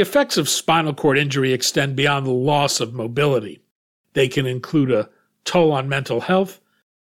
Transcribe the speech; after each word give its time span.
The 0.00 0.08
effects 0.08 0.38
of 0.38 0.48
spinal 0.48 0.94
cord 0.94 1.18
injury 1.18 1.52
extend 1.52 1.94
beyond 1.94 2.24
the 2.24 2.30
loss 2.30 2.80
of 2.80 2.94
mobility. 2.94 3.60
They 4.14 4.28
can 4.28 4.46
include 4.46 4.90
a 4.90 5.10
toll 5.44 5.72
on 5.72 5.90
mental 5.90 6.22
health, 6.22 6.58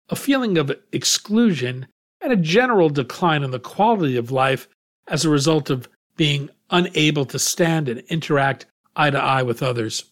a 0.09 0.17
feeling 0.17 0.57
of 0.57 0.69
exclusion, 0.91 1.87
and 2.19 2.33
a 2.33 2.35
general 2.35 2.89
decline 2.89 3.41
in 3.41 3.51
the 3.51 3.59
quality 3.59 4.17
of 4.17 4.31
life 4.31 4.67
as 5.07 5.23
a 5.23 5.29
result 5.29 5.69
of 5.69 5.87
being 6.17 6.49
unable 6.71 7.23
to 7.27 7.39
stand 7.39 7.87
and 7.87 8.01
interact 8.09 8.65
eye 8.97 9.11
to 9.11 9.17
eye 9.17 9.43
with 9.43 9.63
others. 9.63 10.03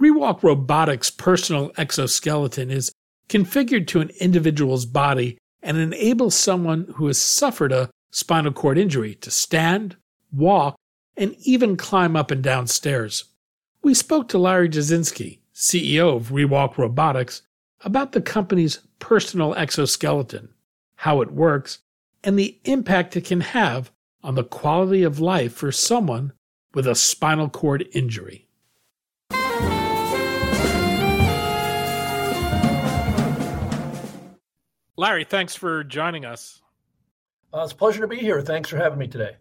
ReWalk 0.00 0.42
Robotics' 0.42 1.10
personal 1.10 1.70
exoskeleton 1.76 2.70
is 2.70 2.92
configured 3.28 3.86
to 3.88 4.00
an 4.00 4.10
individual's 4.20 4.86
body 4.86 5.36
and 5.62 5.76
enables 5.76 6.34
someone 6.34 6.94
who 6.96 7.08
has 7.08 7.20
suffered 7.20 7.72
a 7.72 7.90
spinal 8.10 8.52
cord 8.52 8.78
injury 8.78 9.16
to 9.16 9.30
stand, 9.30 9.96
walk, 10.32 10.76
and 11.16 11.34
even 11.44 11.76
climb 11.76 12.16
up 12.16 12.30
and 12.30 12.42
down 12.42 12.66
stairs. 12.66 13.24
We 13.82 13.94
spoke 13.94 14.28
to 14.28 14.38
Larry 14.38 14.68
Jasinski, 14.68 15.38
CEO 15.54 16.16
of 16.16 16.30
ReWalk 16.30 16.78
Robotics, 16.78 17.42
about 17.84 18.12
the 18.12 18.20
company's 18.20 18.78
personal 18.98 19.54
exoskeleton, 19.54 20.50
how 20.96 21.20
it 21.20 21.32
works, 21.32 21.80
and 22.22 22.38
the 22.38 22.58
impact 22.64 23.16
it 23.16 23.24
can 23.24 23.40
have 23.40 23.90
on 24.22 24.36
the 24.36 24.44
quality 24.44 25.02
of 25.02 25.18
life 25.18 25.52
for 25.52 25.72
someone 25.72 26.32
with 26.74 26.86
a 26.86 26.94
spinal 26.94 27.48
cord 27.48 27.86
injury. 27.92 28.46
Larry, 34.96 35.24
thanks 35.24 35.56
for 35.56 35.82
joining 35.82 36.24
us. 36.24 36.60
Uh, 37.52 37.62
it's 37.64 37.72
a 37.72 37.76
pleasure 37.76 38.02
to 38.02 38.06
be 38.06 38.18
here. 38.18 38.40
Thanks 38.40 38.68
for 38.70 38.76
having 38.76 38.98
me 38.98 39.08
today 39.08 39.36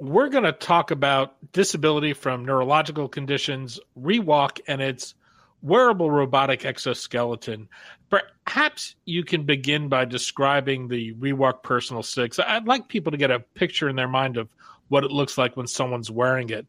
we're 0.00 0.30
going 0.30 0.44
to 0.44 0.52
talk 0.52 0.90
about 0.90 1.36
disability 1.52 2.14
from 2.14 2.44
neurological 2.44 3.08
conditions, 3.08 3.78
rewalk, 3.98 4.60
and 4.66 4.80
its 4.80 5.14
wearable 5.62 6.10
robotic 6.10 6.64
exoskeleton. 6.64 7.68
Perhaps 8.08 8.96
you 9.04 9.24
can 9.24 9.44
begin 9.44 9.88
by 9.88 10.06
describing 10.06 10.88
the 10.88 11.12
ReWalk 11.14 11.62
Personal 11.62 12.02
6. 12.02 12.38
I'd 12.38 12.66
like 12.66 12.88
people 12.88 13.12
to 13.12 13.18
get 13.18 13.30
a 13.30 13.40
picture 13.40 13.88
in 13.88 13.96
their 13.96 14.08
mind 14.08 14.38
of 14.38 14.48
what 14.88 15.04
it 15.04 15.10
looks 15.10 15.36
like 15.36 15.56
when 15.56 15.66
someone's 15.66 16.10
wearing 16.10 16.48
it. 16.48 16.66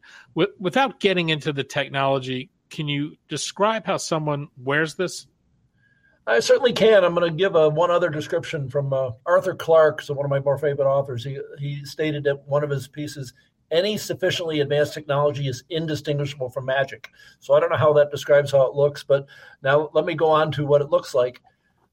Without 0.60 1.00
getting 1.00 1.30
into 1.30 1.52
the 1.52 1.64
technology, 1.64 2.50
can 2.70 2.86
you 2.86 3.16
describe 3.28 3.86
how 3.86 3.96
someone 3.96 4.48
wears 4.62 4.94
this? 4.94 5.26
I 6.26 6.38
certainly 6.40 6.72
can. 6.72 7.04
I'm 7.04 7.14
going 7.14 7.28
to 7.28 7.36
give 7.36 7.56
a, 7.56 7.68
one 7.68 7.90
other 7.90 8.08
description 8.08 8.68
from 8.70 8.92
uh, 8.92 9.10
Arthur 9.26 9.54
Clarke, 9.54 10.02
so 10.02 10.14
one 10.14 10.24
of 10.24 10.30
my 10.30 10.38
more 10.38 10.58
favorite 10.58 10.86
authors. 10.86 11.24
He, 11.24 11.38
he 11.58 11.84
stated 11.84 12.22
that 12.24 12.46
one 12.46 12.62
of 12.62 12.70
his 12.70 12.86
pieces, 12.86 13.32
any 13.72 13.96
sufficiently 13.96 14.60
advanced 14.60 14.94
technology 14.94 15.48
is 15.48 15.64
indistinguishable 15.70 16.50
from 16.50 16.66
magic. 16.66 17.08
So 17.40 17.54
I 17.54 17.60
don't 17.60 17.70
know 17.70 17.76
how 17.76 17.92
that 17.94 18.10
describes 18.12 18.52
how 18.52 18.62
it 18.66 18.74
looks, 18.74 19.02
but 19.02 19.26
now 19.62 19.90
let 19.94 20.04
me 20.04 20.14
go 20.14 20.30
on 20.30 20.52
to 20.52 20.66
what 20.66 20.80
it 20.80 20.90
looks 20.90 21.12
like. 21.14 21.40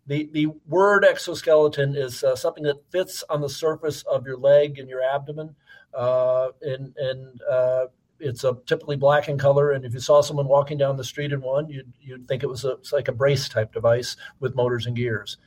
The, 0.06 0.30
the 0.32 0.48
word 0.68 1.06
exoskeleton 1.06 1.96
is 1.96 2.24
uh, 2.24 2.36
something 2.36 2.64
that 2.64 2.84
fits 2.92 3.24
on 3.30 3.42
the 3.42 3.50
surface 3.50 4.04
of 4.04 4.26
your 4.26 4.38
leg 4.38 4.78
and 4.78 4.90
your 4.90 5.02
abdomen. 5.02 5.56
Uh, 5.94 6.50
and 6.62 6.94
and 6.98 7.42
uh, 7.50 7.86
it's 8.20 8.44
a 8.44 8.58
typically 8.66 8.96
black 8.96 9.28
in 9.28 9.38
color, 9.38 9.72
and 9.72 9.86
if 9.86 9.94
you 9.94 10.00
saw 10.00 10.22
someone 10.22 10.48
walking 10.48 10.78
down 10.78 10.98
the 10.98 11.04
street 11.04 11.32
in 11.32 11.42
one, 11.42 11.70
you'd 11.70 11.92
you'd 12.02 12.28
think 12.28 12.44
it 12.44 12.50
was 12.50 12.66
a, 12.66 12.78
like 12.92 13.08
a 13.08 13.14
brace 13.14 13.50
type 13.50 13.74
device 13.74 14.18
with 14.40 14.56
motors 14.56 14.86
and 14.86 14.96
gears. 14.96 15.38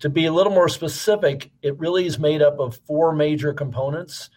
To 0.00 0.08
be 0.08 0.26
a 0.26 0.32
little 0.32 0.52
more 0.52 0.68
specific, 0.68 1.50
it 1.62 1.78
really 1.78 2.06
is 2.06 2.18
made 2.18 2.42
up 2.42 2.58
of 2.58 2.78
four 2.86 3.14
major 3.14 3.54
components. 3.54 4.28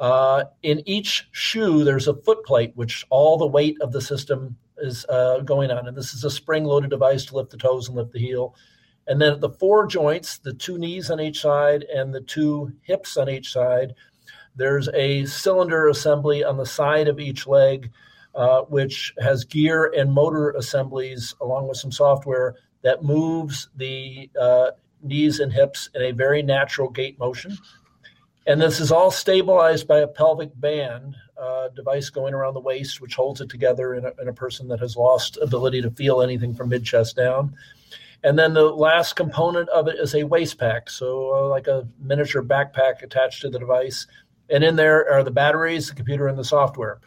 Uh, 0.00 0.44
in 0.62 0.82
each 0.88 1.28
shoe, 1.30 1.84
there's 1.84 2.08
a 2.08 2.14
foot 2.14 2.44
plate, 2.44 2.72
which 2.74 3.04
all 3.10 3.36
the 3.36 3.46
weight 3.46 3.76
of 3.80 3.92
the 3.92 4.00
system 4.00 4.56
is 4.78 5.04
uh, 5.08 5.40
going 5.40 5.70
on, 5.70 5.86
and 5.86 5.96
this 5.96 6.14
is 6.14 6.24
a 6.24 6.30
spring-loaded 6.30 6.90
device 6.90 7.24
to 7.26 7.36
lift 7.36 7.50
the 7.50 7.56
toes 7.56 7.88
and 7.88 7.96
lift 7.96 8.12
the 8.12 8.18
heel. 8.18 8.54
And 9.06 9.20
then 9.20 9.38
the 9.40 9.50
four 9.50 9.86
joints, 9.86 10.38
the 10.38 10.54
two 10.54 10.78
knees 10.78 11.10
on 11.10 11.20
each 11.20 11.40
side 11.40 11.84
and 11.94 12.12
the 12.12 12.22
two 12.22 12.72
hips 12.82 13.16
on 13.16 13.28
each 13.28 13.52
side, 13.52 13.94
there's 14.56 14.88
a 14.94 15.24
cylinder 15.26 15.88
assembly 15.88 16.44
on 16.44 16.56
the 16.56 16.66
side 16.66 17.08
of 17.08 17.18
each 17.18 17.46
leg, 17.46 17.90
uh, 18.34 18.62
which 18.62 19.14
has 19.20 19.44
gear 19.44 19.92
and 19.96 20.12
motor 20.12 20.50
assemblies 20.50 21.34
along 21.40 21.68
with 21.68 21.78
some 21.78 21.92
software 21.92 22.56
that 22.82 23.02
moves 23.02 23.68
the 23.76 24.30
uh, 24.40 24.70
knees 25.02 25.40
and 25.40 25.52
hips 25.52 25.88
in 25.94 26.02
a 26.02 26.12
very 26.12 26.42
natural 26.42 26.88
gait 26.88 27.18
motion. 27.18 27.56
And 28.46 28.60
this 28.60 28.78
is 28.78 28.92
all 28.92 29.10
stabilized 29.10 29.88
by 29.88 30.00
a 30.00 30.06
pelvic 30.06 30.50
band 30.60 31.16
uh, 31.40 31.68
device 31.68 32.10
going 32.10 32.34
around 32.34 32.54
the 32.54 32.60
waist, 32.60 33.00
which 33.00 33.14
holds 33.14 33.40
it 33.40 33.48
together 33.48 33.94
in 33.94 34.04
a, 34.04 34.12
in 34.20 34.28
a 34.28 34.32
person 34.32 34.68
that 34.68 34.80
has 34.80 34.96
lost 34.96 35.38
ability 35.40 35.80
to 35.82 35.90
feel 35.90 36.20
anything 36.20 36.54
from 36.54 36.68
mid 36.68 36.84
chest 36.84 37.16
down. 37.16 37.54
And 38.22 38.38
then 38.38 38.54
the 38.54 38.62
last 38.64 39.16
component 39.16 39.68
of 39.68 39.86
it 39.86 39.96
is 39.98 40.14
a 40.14 40.24
waist 40.24 40.58
pack, 40.58 40.88
so 40.88 41.34
uh, 41.34 41.48
like 41.48 41.66
a 41.66 41.86
miniature 42.00 42.42
backpack 42.42 43.02
attached 43.02 43.42
to 43.42 43.50
the 43.50 43.58
device 43.58 44.06
and 44.50 44.64
in 44.64 44.76
there 44.76 45.10
are 45.10 45.22
the 45.22 45.30
batteries, 45.30 45.88
the 45.88 45.94
computer, 45.94 46.28
and 46.28 46.38
the 46.38 46.44
software. 46.44 47.00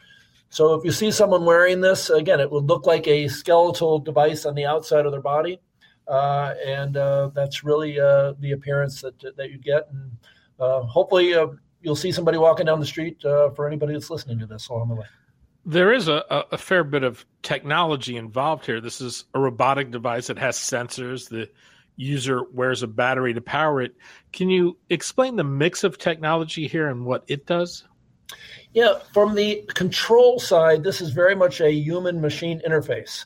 So 0.50 0.74
if 0.74 0.86
you 0.86 0.92
see 0.92 1.12
someone 1.12 1.46
wearing 1.46 1.82
this, 1.82 2.10
again, 2.10 2.40
it 2.40 2.50
would 2.50 2.66
look 2.66 2.86
like 2.86 3.08
a 3.08 3.28
skeletal 3.28 4.00
device 4.00 4.46
on 4.46 4.56
the 4.56 4.66
outside 4.66 5.06
of 5.06 5.12
their 5.12 5.22
body, 5.22 5.60
uh, 6.08 6.54
and 6.66 6.96
uh, 6.96 7.32
that's 7.34 7.64
really 7.64 8.00
uh, 8.00 8.34
the 8.40 8.52
appearance 8.52 9.02
that 9.02 9.20
that 9.36 9.52
you 9.52 9.58
get. 9.58 9.90
And 9.92 10.12
uh, 10.60 10.82
hopefully, 10.82 11.34
uh, 11.34 11.48
you'll 11.82 11.96
see 11.96 12.12
somebody 12.12 12.38
walking 12.38 12.66
down 12.66 12.80
the 12.80 12.86
street 12.86 13.24
uh, 13.26 13.50
for 13.52 13.68
anybody 13.68 13.94
that's 13.94 14.10
listening 14.10 14.40
to 14.40 14.46
this 14.46 14.70
along 14.70 14.90
the 14.90 14.96
way. 14.96 15.06
There 15.66 15.92
is 15.92 16.08
a, 16.08 16.24
a 16.52 16.58
fair 16.58 16.86
bit 16.86 17.04
of 17.04 17.26
technology 17.42 18.16
involved 18.16 18.66
here. 18.66 18.80
This 18.80 19.02
is 19.02 19.26
a 19.34 19.40
robotic 19.40 19.92
device 19.92 20.28
that 20.28 20.38
has 20.38 20.58
sensors. 20.58 21.28
The 21.28 21.50
user 21.98 22.44
wears 22.54 22.84
a 22.84 22.88
battery 22.88 23.34
to 23.34 23.42
power 23.42 23.82
it. 23.82 23.96
Can 24.32 24.50
you 24.50 24.78
explain 24.90 25.36
the 25.36 25.44
mix 25.44 25.84
of 25.84 25.98
technology 25.98 26.68
here 26.68 26.88
and 26.88 27.06
what 27.06 27.26
it 27.28 27.46
does? 27.46 27.84
Yeah, 28.74 29.00
from 29.14 29.36
the 29.36 29.64
control 29.74 30.40
side, 30.40 30.84
this 30.84 31.02
is 31.02 31.12
very 31.12 31.36
much 31.36 31.62
a 31.62 31.72
human 31.72 32.22
machine 32.22 32.62
interface. 32.68 33.26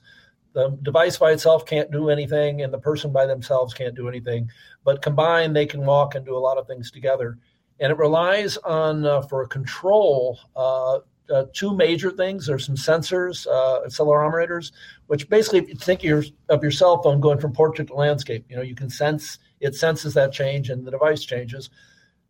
The 0.54 0.78
device 0.82 1.18
by 1.18 1.32
itself 1.32 1.66
can't 1.66 1.92
do 1.92 2.10
anything, 2.10 2.62
and 2.62 2.74
the 2.74 2.78
person 2.78 3.12
by 3.12 3.26
themselves 3.26 3.74
can't 3.74 3.96
do 3.96 4.08
anything. 4.08 4.50
But 4.84 5.02
combined, 5.02 5.56
they 5.56 5.66
can 5.66 5.86
walk 5.86 6.16
and 6.16 6.26
do 6.26 6.36
a 6.36 6.40
lot 6.40 6.58
of 6.58 6.68
things 6.68 6.92
together. 6.92 7.38
And 7.80 7.92
it 7.92 7.98
relies 7.98 8.58
on, 8.58 9.06
uh, 9.06 9.22
for 9.22 9.46
control, 9.48 10.40
uh, 10.56 11.00
uh, 11.30 11.46
two 11.54 11.76
major 11.76 12.12
things. 12.12 12.46
There's 12.46 12.66
some 12.66 12.76
sensors, 12.76 13.48
uh, 13.48 13.88
accelerometers, 13.88 14.72
which 15.08 15.30
basically, 15.30 15.62
think 15.76 16.04
your, 16.04 16.24
of 16.50 16.62
your 16.62 16.72
cell 16.72 17.02
phone 17.02 17.20
going 17.20 17.40
from 17.40 17.54
portrait 17.54 17.88
to 17.88 17.94
landscape, 17.94 18.46
you 18.50 18.56
know, 18.56 18.62
you 18.62 18.76
can 18.76 18.90
sense 18.90 19.40
it 19.60 19.76
senses 19.76 20.16
that 20.16 20.34
change 20.34 20.70
and 20.70 20.86
the 20.86 20.92
device 20.92 21.24
changes. 21.24 21.70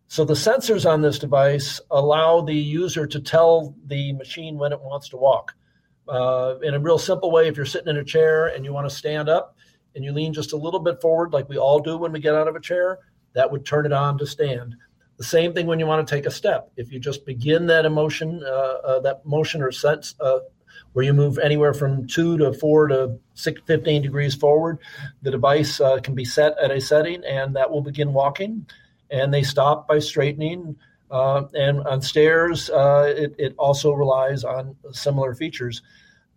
So 0.08 0.26
the 0.26 0.34
sensors 0.34 0.90
on 0.90 1.02
this 1.02 1.18
device 1.18 1.80
allow 1.90 2.42
the 2.42 2.54
user 2.54 3.08
to 3.08 3.20
tell 3.22 3.74
the 3.86 4.12
machine 4.14 4.58
when 4.58 4.74
it 4.74 4.82
wants 4.82 5.08
to 5.10 5.18
walk. 5.18 5.54
Uh, 6.08 6.56
in 6.62 6.74
a 6.74 6.80
real 6.80 6.98
simple 6.98 7.32
way, 7.32 7.48
if 7.48 7.56
you're 7.56 7.66
sitting 7.66 7.88
in 7.88 7.96
a 7.96 8.04
chair 8.04 8.48
and 8.48 8.66
you 8.66 8.74
want 8.74 8.90
to 8.90 8.96
stand 8.96 9.30
up 9.30 9.56
and 9.96 10.04
you 10.04 10.12
lean 10.12 10.34
just 10.34 10.52
a 10.52 10.58
little 10.58 10.82
bit 10.82 11.00
forward, 11.00 11.32
like 11.32 11.48
we 11.48 11.58
all 11.58 11.80
do 11.80 11.98
when 11.98 12.12
we 12.12 12.20
get 12.20 12.36
out 12.36 12.50
of 12.50 12.56
a 12.58 12.60
chair, 12.60 13.00
that 13.34 13.50
would 13.50 13.66
turn 13.66 13.86
it 13.86 13.94
on 13.94 14.18
to 14.18 14.28
stand. 14.28 14.76
The 15.18 15.24
same 15.24 15.54
thing 15.54 15.68
when 15.68 15.80
you 15.80 15.86
want 15.86 16.08
to 16.08 16.16
take 16.16 16.26
a 16.26 16.32
step. 16.32 16.72
If 16.78 16.92
you 16.92 17.00
just 17.00 17.26
begin 17.26 17.68
that 17.68 17.86
emotion, 17.86 18.44
uh, 18.44 18.50
uh, 18.50 19.00
that 19.02 19.26
motion 19.26 19.62
or 19.62 19.72
sense 19.72 20.16
uh, 20.20 20.40
where 20.94 21.06
you 21.06 21.14
move 21.14 21.38
anywhere 21.38 21.74
from 21.74 22.08
two 22.08 22.38
to 22.38 22.54
four 22.54 22.88
to 22.88 23.18
six, 23.34 23.62
15 23.66 24.02
degrees 24.02 24.36
forward, 24.36 24.80
the 25.22 25.32
device 25.32 25.80
uh, 25.80 26.00
can 26.00 26.16
be 26.16 26.26
set 26.26 26.58
at 26.60 26.72
a 26.72 26.82
setting 26.82 27.24
and 27.24 27.56
that 27.56 27.70
will 27.70 27.82
begin 27.82 28.14
walking. 28.14 28.66
And 29.10 29.34
they 29.34 29.44
stop 29.44 29.88
by 29.88 30.00
straightening. 30.00 30.76
Uh, 31.10 31.44
and 31.54 31.82
on 31.82 32.02
stairs, 32.02 32.70
uh, 32.70 33.14
it, 33.16 33.36
it, 33.38 33.54
also 33.58 33.92
relies 33.92 34.46
on 34.46 34.76
similar 34.92 35.36
features. 35.36 35.82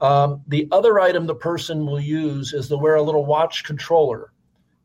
Um, 0.01 0.43
the 0.49 0.67
other 0.73 0.99
item 0.99 1.27
the 1.27 1.35
person 1.37 1.87
will 1.87 2.01
use 2.01 2.53
is 2.53 2.69
they'll 2.69 2.81
wear 2.81 2.97
a 2.97 3.03
little 3.03 3.25
watch 3.25 3.63
controller 3.63 4.33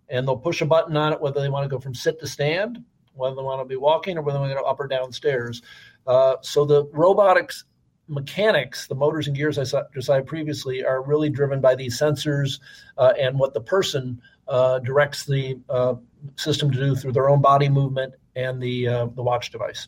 and 0.08 0.28
they'll 0.28 0.38
push 0.38 0.62
a 0.62 0.66
button 0.66 0.96
on 0.96 1.14
it 1.14 1.22
whether 1.22 1.42
they 1.42 1.50
want 1.50 1.64
to 1.64 1.70
go 1.70 1.80
from 1.80 1.96
sit 1.96 2.20
to 2.20 2.28
stand 2.28 2.84
whether 3.20 3.36
they 3.36 3.42
want 3.42 3.62
to 3.62 3.66
be 3.66 3.76
walking 3.76 4.18
or 4.18 4.22
whether 4.22 4.38
they 4.38 4.42
want 4.42 4.52
to 4.52 4.56
go 4.56 4.64
up 4.64 4.80
or 4.80 4.88
downstairs. 4.88 5.62
Uh, 6.08 6.36
so 6.42 6.66
the 6.66 6.86
robotics 6.86 7.66
mechanics, 8.10 8.88
the 8.88 8.96
motors 8.96 9.28
and 9.28 9.36
gears 9.36 9.58
I 9.58 9.84
described 9.94 10.28
previously, 10.28 10.84
are 10.84 11.04
really 11.04 11.30
driven 11.30 11.62
by 11.62 11.76
these 11.76 12.00
sensors 12.00 12.60
uh, 12.98 13.14
and 13.20 13.38
what 13.38 13.54
the 13.54 13.62
person 13.62 14.20
uh, 14.48 14.80
directs 14.80 15.26
the 15.26 15.60
uh, 15.70 15.94
system 16.36 16.72
to 16.72 16.78
do 16.78 16.96
through 16.96 17.12
their 17.12 17.30
own 17.30 17.42
body 17.42 17.70
movement 17.70 18.16
and 18.36 18.62
the 18.62 18.88
uh, 18.88 19.06
the 19.16 19.22
watch 19.22 19.52
device. 19.52 19.88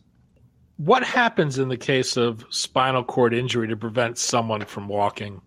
What 0.77 1.03
happens 1.03 1.59
in 1.59 1.67
the 1.67 1.77
case 1.77 2.17
of 2.17 2.45
spinal 2.49 3.03
cord 3.03 3.33
injury 3.33 3.67
to 3.67 3.75
prevent 3.75 4.17
someone 4.17 4.65
from 4.65 4.87
walking? 4.87 5.41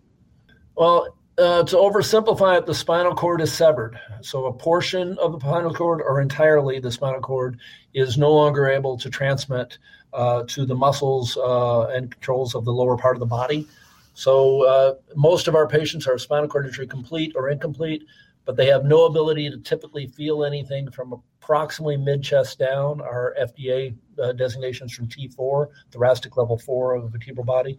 Well, 0.75 1.17
uh, 1.37 1.63
to 1.63 1.75
oversimplify 1.75 2.57
it, 2.57 2.65
the 2.65 2.73
spinal 2.73 3.13
cord 3.13 3.41
is 3.41 3.51
severed. 3.51 3.99
So 4.21 4.45
a 4.45 4.53
portion 4.53 5.17
of 5.19 5.33
the 5.33 5.39
spinal 5.39 5.73
cord 5.73 6.01
or 6.01 6.21
entirely 6.21 6.79
the 6.79 6.91
spinal 6.91 7.19
cord 7.19 7.59
is 7.93 8.17
no 8.17 8.31
longer 8.31 8.67
able 8.67 8.97
to 8.97 9.09
transmit 9.09 9.77
uh, 10.13 10.43
to 10.47 10.65
the 10.65 10.75
muscles 10.75 11.37
uh, 11.37 11.87
and 11.87 12.09
controls 12.09 12.55
of 12.55 12.63
the 12.63 12.71
lower 12.71 12.97
part 12.97 13.15
of 13.15 13.19
the 13.19 13.25
body. 13.25 13.67
So 14.13 14.63
uh, 14.63 14.95
most 15.15 15.49
of 15.49 15.55
our 15.55 15.67
patients 15.67 16.07
are 16.07 16.17
spinal 16.17 16.47
cord 16.47 16.65
injury 16.67 16.87
complete 16.87 17.33
or 17.35 17.49
incomplete, 17.49 18.05
but 18.45 18.55
they 18.55 18.67
have 18.67 18.85
no 18.85 19.05
ability 19.05 19.49
to 19.49 19.57
typically 19.57 20.07
feel 20.07 20.45
anything 20.45 20.89
from 20.89 21.21
approximately 21.41 21.97
mid 21.97 22.23
chest 22.23 22.59
down. 22.59 23.01
Our 23.01 23.35
FDA 23.37 23.93
uh, 24.23 24.31
designations 24.31 24.93
from 24.93 25.07
T4, 25.07 25.67
thoracic 25.91 26.37
level 26.37 26.57
four 26.57 26.95
of 26.95 27.03
the 27.03 27.09
vertebral 27.09 27.45
body. 27.45 27.77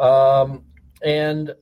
Um, 0.00 0.64
and 1.02 1.54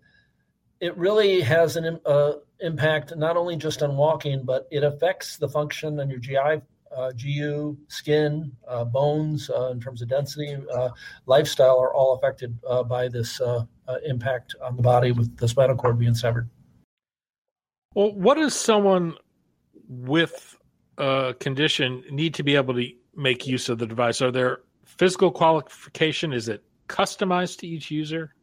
it 0.81 0.97
really 0.97 1.41
has 1.41 1.77
an 1.77 1.99
uh, 2.05 2.33
impact 2.61 3.17
not 3.17 3.37
only 3.37 3.57
just 3.57 3.83
on 3.83 3.97
walking, 3.97 4.45
but 4.45 4.67
it 4.71 4.85
affects 4.85 5.37
the 5.37 5.49
function 5.49 6.01
on 6.01 6.11
your 6.11 6.19
GI, 6.19 6.63
uh, 6.97 7.13
GU, 7.13 7.77
skin, 7.89 8.53
uh, 8.69 8.85
bones 8.85 9.51
uh, 9.51 9.71
in 9.71 9.81
terms 9.81 10.03
of 10.03 10.09
density, 10.09 10.57
uh, 10.75 10.91
lifestyle 11.27 11.79
are 11.79 11.95
all 11.95 12.15
affected 12.15 12.57
uh, 12.69 12.83
by 12.83 13.09
this 13.09 13.41
impact 14.05 14.55
on 14.63 14.77
the 14.77 14.83
body 14.83 15.13
with 15.13 15.37
the 15.37 15.49
spinal 15.49 15.77
cord 15.77 15.99
being 15.99 16.15
severed. 16.15 16.49
Well, 17.95 18.13
what 18.13 18.35
does 18.35 18.55
someone 18.55 19.15
with 19.89 20.57
a 20.99 21.35
condition 21.39 22.05
need 22.11 22.35
to 22.35 22.43
be 22.43 22.57
able 22.57 22.75
to 22.75 22.91
make 23.15 23.47
use 23.47 23.69
of 23.69 23.79
the 23.79 23.87
device? 23.87 24.21
Are 24.21 24.31
there 24.31 24.61
physical 24.85 25.31
qualification? 25.31 26.33
Is 26.33 26.49
it 26.49 26.63
customized 26.89 27.59
to 27.61 27.67
each 27.67 27.91
user? 27.91 28.35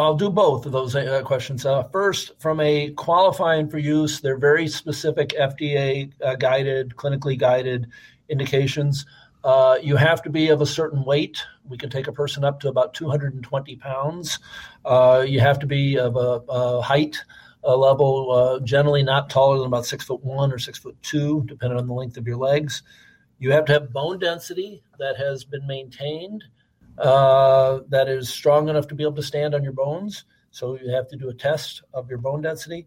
I'll 0.00 0.16
do 0.16 0.30
both 0.30 0.66
of 0.66 0.72
those 0.72 0.94
uh, 0.94 1.22
questions. 1.22 1.64
Uh, 1.64 1.84
first, 1.84 2.32
from 2.38 2.60
a 2.60 2.90
qualifying 2.90 3.68
for 3.68 3.78
use, 3.78 4.20
they're 4.20 4.38
very 4.38 4.68
specific 4.68 5.30
FDA 5.30 6.12
uh, 6.22 6.34
guided, 6.34 6.96
clinically 6.96 7.38
guided 7.38 7.88
indications. 8.28 9.06
Uh, 9.44 9.78
you 9.82 9.96
have 9.96 10.22
to 10.22 10.30
be 10.30 10.48
of 10.48 10.60
a 10.60 10.66
certain 10.66 11.04
weight. 11.04 11.42
We 11.68 11.78
can 11.78 11.90
take 11.90 12.08
a 12.08 12.12
person 12.12 12.44
up 12.44 12.60
to 12.60 12.68
about 12.68 12.94
220 12.94 13.76
pounds. 13.76 14.38
Uh, 14.84 15.24
you 15.26 15.40
have 15.40 15.58
to 15.60 15.66
be 15.66 15.98
of 15.98 16.16
a, 16.16 16.42
a 16.48 16.82
height 16.82 17.16
a 17.64 17.76
level, 17.76 18.30
uh, 18.30 18.60
generally 18.60 19.02
not 19.02 19.28
taller 19.28 19.58
than 19.58 19.66
about 19.66 19.84
six 19.84 20.04
foot 20.04 20.22
one 20.22 20.52
or 20.52 20.58
six 20.58 20.78
foot 20.78 20.96
two, 21.02 21.42
depending 21.46 21.78
on 21.78 21.86
the 21.86 21.92
length 21.92 22.16
of 22.16 22.26
your 22.26 22.36
legs. 22.36 22.82
You 23.38 23.52
have 23.52 23.64
to 23.66 23.72
have 23.72 23.92
bone 23.92 24.18
density 24.18 24.82
that 24.98 25.16
has 25.16 25.44
been 25.44 25.66
maintained 25.66 26.44
uh, 27.00 27.80
that 27.88 28.08
is 28.08 28.28
strong 28.28 28.68
enough 28.68 28.88
to 28.88 28.94
be 28.94 29.02
able 29.02 29.14
to 29.14 29.22
stand 29.22 29.54
on 29.54 29.62
your 29.62 29.72
bones. 29.72 30.24
So 30.50 30.78
you 30.78 30.90
have 30.90 31.08
to 31.08 31.16
do 31.16 31.28
a 31.28 31.34
test 31.34 31.82
of 31.94 32.08
your 32.08 32.18
bone 32.18 32.42
density. 32.42 32.86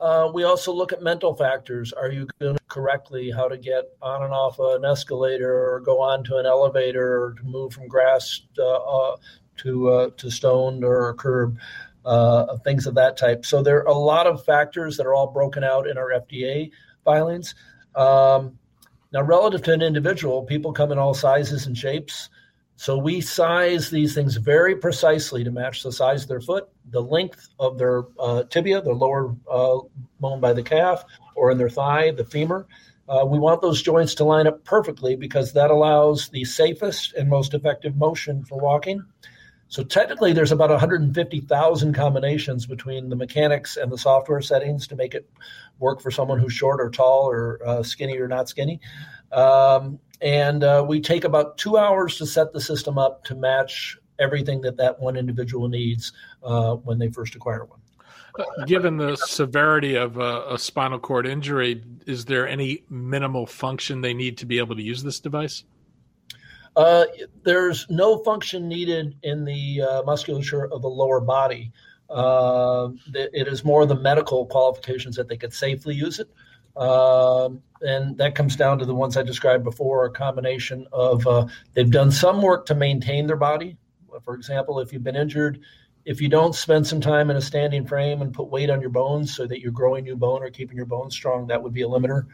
Uh, 0.00 0.30
we 0.32 0.44
also 0.44 0.72
look 0.72 0.92
at 0.92 1.02
mental 1.02 1.34
factors. 1.34 1.92
Are 1.92 2.10
you 2.10 2.28
doing 2.38 2.56
correctly? 2.68 3.30
How 3.30 3.48
to 3.48 3.58
get 3.58 3.84
on 4.00 4.22
and 4.22 4.32
off 4.32 4.58
an 4.60 4.84
escalator, 4.84 5.52
or 5.52 5.80
go 5.80 6.00
onto 6.00 6.36
an 6.36 6.46
elevator, 6.46 7.22
or 7.22 7.34
to 7.34 7.42
move 7.44 7.72
from 7.72 7.88
grass 7.88 8.42
uh, 8.62 9.16
to 9.56 9.88
uh, 9.88 10.10
to 10.16 10.30
stone 10.30 10.84
or 10.84 11.14
curb, 11.14 11.58
uh, 12.04 12.58
things 12.58 12.86
of 12.86 12.94
that 12.94 13.16
type. 13.16 13.44
So 13.44 13.60
there 13.60 13.78
are 13.78 13.88
a 13.88 13.92
lot 13.92 14.28
of 14.28 14.44
factors 14.44 14.96
that 14.96 15.06
are 15.06 15.14
all 15.14 15.32
broken 15.32 15.64
out 15.64 15.88
in 15.88 15.98
our 15.98 16.10
FDA 16.10 16.70
filings. 17.04 17.56
Um, 17.96 18.58
now, 19.12 19.22
relative 19.22 19.62
to 19.64 19.72
an 19.72 19.82
individual, 19.82 20.44
people 20.44 20.72
come 20.72 20.92
in 20.92 20.98
all 20.98 21.14
sizes 21.14 21.66
and 21.66 21.76
shapes. 21.76 22.28
So 22.78 22.96
we 22.96 23.20
size 23.20 23.90
these 23.90 24.14
things 24.14 24.36
very 24.36 24.76
precisely 24.76 25.42
to 25.42 25.50
match 25.50 25.82
the 25.82 25.90
size 25.90 26.22
of 26.22 26.28
their 26.28 26.40
foot, 26.40 26.68
the 26.90 27.02
length 27.02 27.48
of 27.58 27.76
their 27.76 28.04
uh, 28.20 28.44
tibia, 28.44 28.80
the 28.80 28.92
lower 28.92 29.34
uh, 29.50 29.78
bone 30.20 30.40
by 30.40 30.52
the 30.52 30.62
calf, 30.62 31.04
or 31.34 31.50
in 31.50 31.58
their 31.58 31.68
thigh, 31.68 32.12
the 32.12 32.24
femur. 32.24 32.68
Uh, 33.08 33.24
we 33.26 33.36
want 33.36 33.62
those 33.62 33.82
joints 33.82 34.14
to 34.14 34.24
line 34.24 34.46
up 34.46 34.62
perfectly 34.62 35.16
because 35.16 35.54
that 35.54 35.72
allows 35.72 36.28
the 36.28 36.44
safest 36.44 37.14
and 37.14 37.28
most 37.28 37.52
effective 37.52 37.96
motion 37.96 38.44
for 38.44 38.60
walking. 38.60 39.02
So 39.66 39.82
technically, 39.82 40.32
there's 40.32 40.52
about 40.52 40.70
150,000 40.70 41.94
combinations 41.94 42.64
between 42.64 43.08
the 43.08 43.16
mechanics 43.16 43.76
and 43.76 43.90
the 43.90 43.98
software 43.98 44.40
settings 44.40 44.86
to 44.86 44.94
make 44.94 45.16
it 45.16 45.28
work 45.80 46.00
for 46.00 46.12
someone 46.12 46.38
who's 46.38 46.52
short 46.52 46.80
or 46.80 46.90
tall 46.90 47.28
or 47.28 47.58
uh, 47.66 47.82
skinny 47.82 48.18
or 48.18 48.28
not 48.28 48.48
skinny. 48.48 48.78
Um, 49.32 49.98
and 50.20 50.64
uh, 50.64 50.84
we 50.86 51.00
take 51.00 51.24
about 51.24 51.58
two 51.58 51.76
hours 51.76 52.16
to 52.18 52.26
set 52.26 52.52
the 52.52 52.60
system 52.60 52.98
up 52.98 53.24
to 53.24 53.34
match 53.34 53.98
everything 54.18 54.60
that 54.62 54.76
that 54.76 54.98
one 55.00 55.16
individual 55.16 55.68
needs 55.68 56.12
uh, 56.42 56.74
when 56.74 56.98
they 56.98 57.08
first 57.08 57.34
acquire 57.34 57.64
one. 57.64 57.78
Given 58.66 58.96
the 58.96 59.16
severity 59.16 59.96
of 59.96 60.18
a, 60.18 60.44
a, 60.50 60.58
spinal 60.58 61.00
cord 61.00 61.26
injury, 61.26 61.82
is 62.06 62.24
there 62.24 62.46
any 62.46 62.84
minimal 62.88 63.46
function 63.46 64.00
they 64.00 64.14
need 64.14 64.38
to 64.38 64.46
be 64.46 64.58
able 64.58 64.76
to 64.76 64.82
use 64.82 65.02
this 65.02 65.18
device? 65.18 65.64
Uh, 66.76 67.06
there's 67.42 67.86
no 67.90 68.18
function 68.18 68.68
needed 68.68 69.16
in 69.24 69.44
the 69.44 69.82
uh, 69.82 70.02
musculature 70.04 70.66
of 70.72 70.82
the 70.82 70.88
lower 70.88 71.20
body. 71.20 71.72
Uh, 72.08 72.90
it 73.12 73.48
is 73.48 73.64
more 73.64 73.84
the 73.86 73.96
medical 73.96 74.46
qualifications 74.46 75.16
that 75.16 75.28
they 75.28 75.36
could 75.36 75.52
safely 75.52 75.94
use 75.94 76.20
it. 76.20 76.28
Um, 76.78 77.62
and 77.80 78.16
that 78.18 78.34
comes 78.34 78.56
down 78.56 78.78
to 78.78 78.84
the 78.84 78.94
ones 78.94 79.16
I 79.16 79.22
described 79.22 79.64
before 79.64 80.04
a 80.04 80.10
combination 80.10 80.86
of 80.92 81.26
uh, 81.26 81.46
they've 81.74 81.90
done 81.90 82.10
some 82.12 82.40
work 82.40 82.66
to 82.66 82.74
maintain 82.74 83.26
their 83.26 83.36
body. 83.36 83.76
For 84.24 84.34
example, 84.34 84.80
if 84.80 84.92
you've 84.92 85.04
been 85.04 85.16
injured, 85.16 85.60
if 86.04 86.20
you 86.20 86.28
don't 86.28 86.54
spend 86.54 86.86
some 86.86 87.00
time 87.00 87.30
in 87.30 87.36
a 87.36 87.40
standing 87.40 87.86
frame 87.86 88.22
and 88.22 88.32
put 88.32 88.48
weight 88.48 88.70
on 88.70 88.80
your 88.80 88.90
bones 88.90 89.34
so 89.34 89.46
that 89.46 89.60
you're 89.60 89.72
growing 89.72 90.04
new 90.04 90.16
bone 90.16 90.42
or 90.42 90.50
keeping 90.50 90.76
your 90.76 90.86
bones 90.86 91.14
strong, 91.14 91.48
that 91.48 91.62
would 91.62 91.72
be 91.72 91.82
a 91.82 91.86
limiter. 91.86 92.26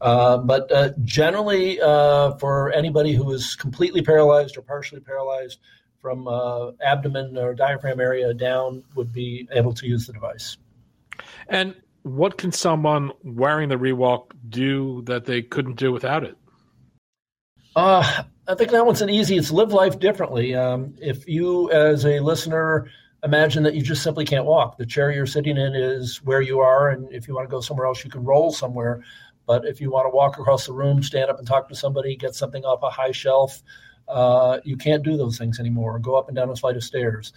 Uh, 0.00 0.38
but 0.38 0.70
uh, 0.72 0.90
generally, 1.04 1.80
uh, 1.80 2.32
for 2.36 2.72
anybody 2.72 3.12
who 3.14 3.32
is 3.32 3.54
completely 3.54 4.02
paralyzed 4.02 4.58
or 4.58 4.62
partially 4.62 5.00
paralyzed 5.00 5.60
from 6.02 6.28
uh, 6.28 6.72
abdomen 6.82 7.38
or 7.38 7.54
diaphragm 7.54 7.98
area 8.00 8.34
down, 8.34 8.84
would 8.94 9.12
be 9.12 9.48
able 9.52 9.72
to 9.72 9.86
use 9.86 10.06
the 10.06 10.12
device. 10.12 10.58
And 11.48 11.74
what 12.04 12.36
can 12.38 12.52
someone 12.52 13.10
wearing 13.22 13.70
the 13.70 13.76
ReWalk 13.76 14.26
do 14.48 15.02
that 15.06 15.24
they 15.24 15.42
couldn't 15.42 15.76
do 15.76 15.90
without 15.90 16.22
it? 16.22 16.36
Uh, 17.74 18.22
I 18.46 18.54
think 18.54 18.70
that 18.70 18.86
one's 18.86 19.02
an 19.02 19.10
easy. 19.10 19.36
It's 19.36 19.50
live 19.50 19.72
life 19.72 19.98
differently. 19.98 20.54
Um, 20.54 20.94
if 21.00 21.26
you, 21.26 21.70
as 21.72 22.04
a 22.04 22.20
listener, 22.20 22.88
imagine 23.24 23.62
that 23.62 23.74
you 23.74 23.80
just 23.82 24.02
simply 24.02 24.26
can't 24.26 24.44
walk, 24.44 24.76
the 24.76 24.84
chair 24.84 25.10
you're 25.10 25.26
sitting 25.26 25.56
in 25.56 25.74
is 25.74 26.22
where 26.22 26.42
you 26.42 26.60
are, 26.60 26.90
and 26.90 27.10
if 27.10 27.26
you 27.26 27.34
want 27.34 27.48
to 27.48 27.50
go 27.50 27.60
somewhere 27.60 27.86
else, 27.86 28.04
you 28.04 28.10
can 28.10 28.22
roll 28.22 28.52
somewhere. 28.52 29.02
But 29.46 29.64
if 29.64 29.80
you 29.80 29.90
want 29.90 30.04
to 30.04 30.14
walk 30.14 30.38
across 30.38 30.66
the 30.66 30.74
room, 30.74 31.02
stand 31.02 31.30
up 31.30 31.38
and 31.38 31.48
talk 31.48 31.68
to 31.70 31.74
somebody, 31.74 32.16
get 32.16 32.34
something 32.34 32.64
off 32.64 32.82
a 32.82 32.90
high 32.90 33.12
shelf, 33.12 33.62
uh, 34.08 34.58
you 34.64 34.76
can't 34.76 35.02
do 35.02 35.16
those 35.16 35.38
things 35.38 35.58
anymore. 35.58 35.98
Go 35.98 36.16
up 36.16 36.28
and 36.28 36.36
down 36.36 36.50
a 36.50 36.56
flight 36.56 36.76
of 36.76 36.84
stairs. 36.84 37.32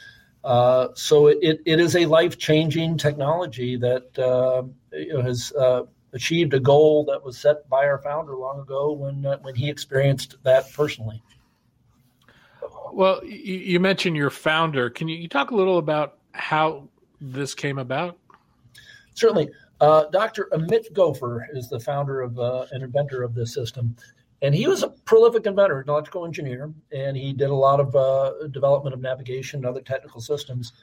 Uh, 0.48 0.88
so 0.94 1.28
it, 1.28 1.60
it 1.66 1.78
is 1.78 1.98
a 1.98 2.06
life 2.06 2.38
changing 2.38 2.98
technology 2.98 3.76
that 3.76 4.18
uh, 4.18 4.64
has 5.22 5.52
uh, 5.60 5.84
achieved 6.14 6.54
a 6.54 6.60
goal 6.60 7.04
that 7.04 7.22
was 7.22 7.38
set 7.38 7.68
by 7.68 7.84
our 7.86 7.98
founder 7.98 8.34
long 8.34 8.62
ago 8.62 8.94
when 8.94 9.26
uh, 9.26 9.38
when 9.42 9.54
he 9.54 9.70
experienced 9.70 10.38
that 10.44 10.72
personally. 10.72 11.22
Well, 12.94 13.22
you, 13.26 13.56
you 13.58 13.80
mentioned 13.82 14.16
your 14.16 14.30
founder. 14.30 14.90
Can 14.90 15.10
you, 15.10 15.18
you, 15.18 15.28
talk 15.28 15.52
a 15.52 15.56
little 15.56 15.80
about 15.80 16.20
how 16.32 16.88
this 17.20 17.54
came 17.54 17.78
about? 17.78 18.18
Certainly. 19.16 19.50
Uh, 19.82 20.06
Dr. 20.06 20.48
Amit 20.54 20.94
Goffer 20.94 21.46
is 21.54 21.68
the 21.68 21.80
founder 21.80 22.22
of 22.22 22.40
and 22.72 22.84
inventor 22.84 23.22
of 23.22 23.36
this 23.36 23.54
system. 23.54 23.98
And 24.42 24.54
he 24.54 24.68
was 24.68 24.84
a 24.84 24.90
prolific 24.90 25.46
inventor, 25.48 25.80
an 25.80 25.90
electrical 25.90 26.26
engineer, 26.26 26.72
and 26.92 27.18
he 27.18 27.34
did 27.34 27.50
a 27.50 27.56
lot 27.56 27.80
of 27.80 27.96
uh, 27.96 28.48
development 28.52 28.94
of 28.94 29.02
navigation 29.02 29.60
and 29.60 29.66
other 29.66 29.82
technical 29.82 30.22
systems. 30.22 30.74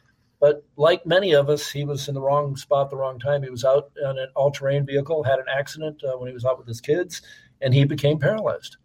But 0.40 0.64
like 0.76 1.06
many 1.06 1.32
of 1.32 1.48
us, 1.48 1.70
he 1.70 1.84
was 1.84 2.08
in 2.08 2.14
the 2.14 2.20
wrong 2.20 2.56
spot, 2.56 2.90
the 2.90 2.96
wrong 2.96 3.18
time. 3.20 3.42
He 3.42 3.50
was 3.50 3.64
out 3.64 3.92
on 4.04 4.18
an 4.18 4.28
all 4.34 4.50
terrain 4.50 4.84
vehicle, 4.84 5.22
had 5.22 5.38
an 5.38 5.46
accident 5.48 6.02
uh, 6.02 6.18
when 6.18 6.28
he 6.28 6.34
was 6.34 6.44
out 6.44 6.58
with 6.58 6.66
his 6.66 6.80
kids, 6.80 7.22
and 7.60 7.72
he 7.72 7.84
became 7.84 8.18
paralyzed. 8.18 8.76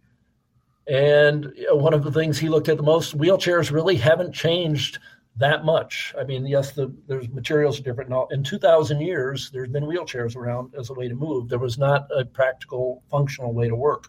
And 0.88 1.51
one 1.71 1.93
of 1.93 2.03
the 2.03 2.11
things 2.11 2.38
he 2.38 2.49
looked 2.49 2.69
at 2.69 2.77
the 2.77 2.83
most, 2.83 3.17
wheelchairs 3.17 3.71
really 3.71 3.95
haven't 3.95 4.33
changed 4.33 4.99
that 5.38 5.63
much. 5.63 6.13
I 6.19 6.23
mean, 6.23 6.45
yes, 6.45 6.71
the, 6.71 6.93
there's 7.07 7.29
materials 7.29 7.79
are 7.79 7.83
different. 7.83 8.09
Now, 8.09 8.27
in 8.31 8.43
2,000 8.43 8.99
years, 9.01 9.49
there's 9.51 9.69
been 9.69 9.83
wheelchairs 9.83 10.35
around 10.35 10.73
as 10.77 10.89
a 10.89 10.93
way 10.93 11.07
to 11.07 11.15
move. 11.15 11.47
There 11.47 11.59
was 11.59 11.77
not 11.77 12.07
a 12.15 12.25
practical, 12.25 13.03
functional 13.09 13.53
way 13.53 13.67
to 13.67 13.75
work. 13.75 14.07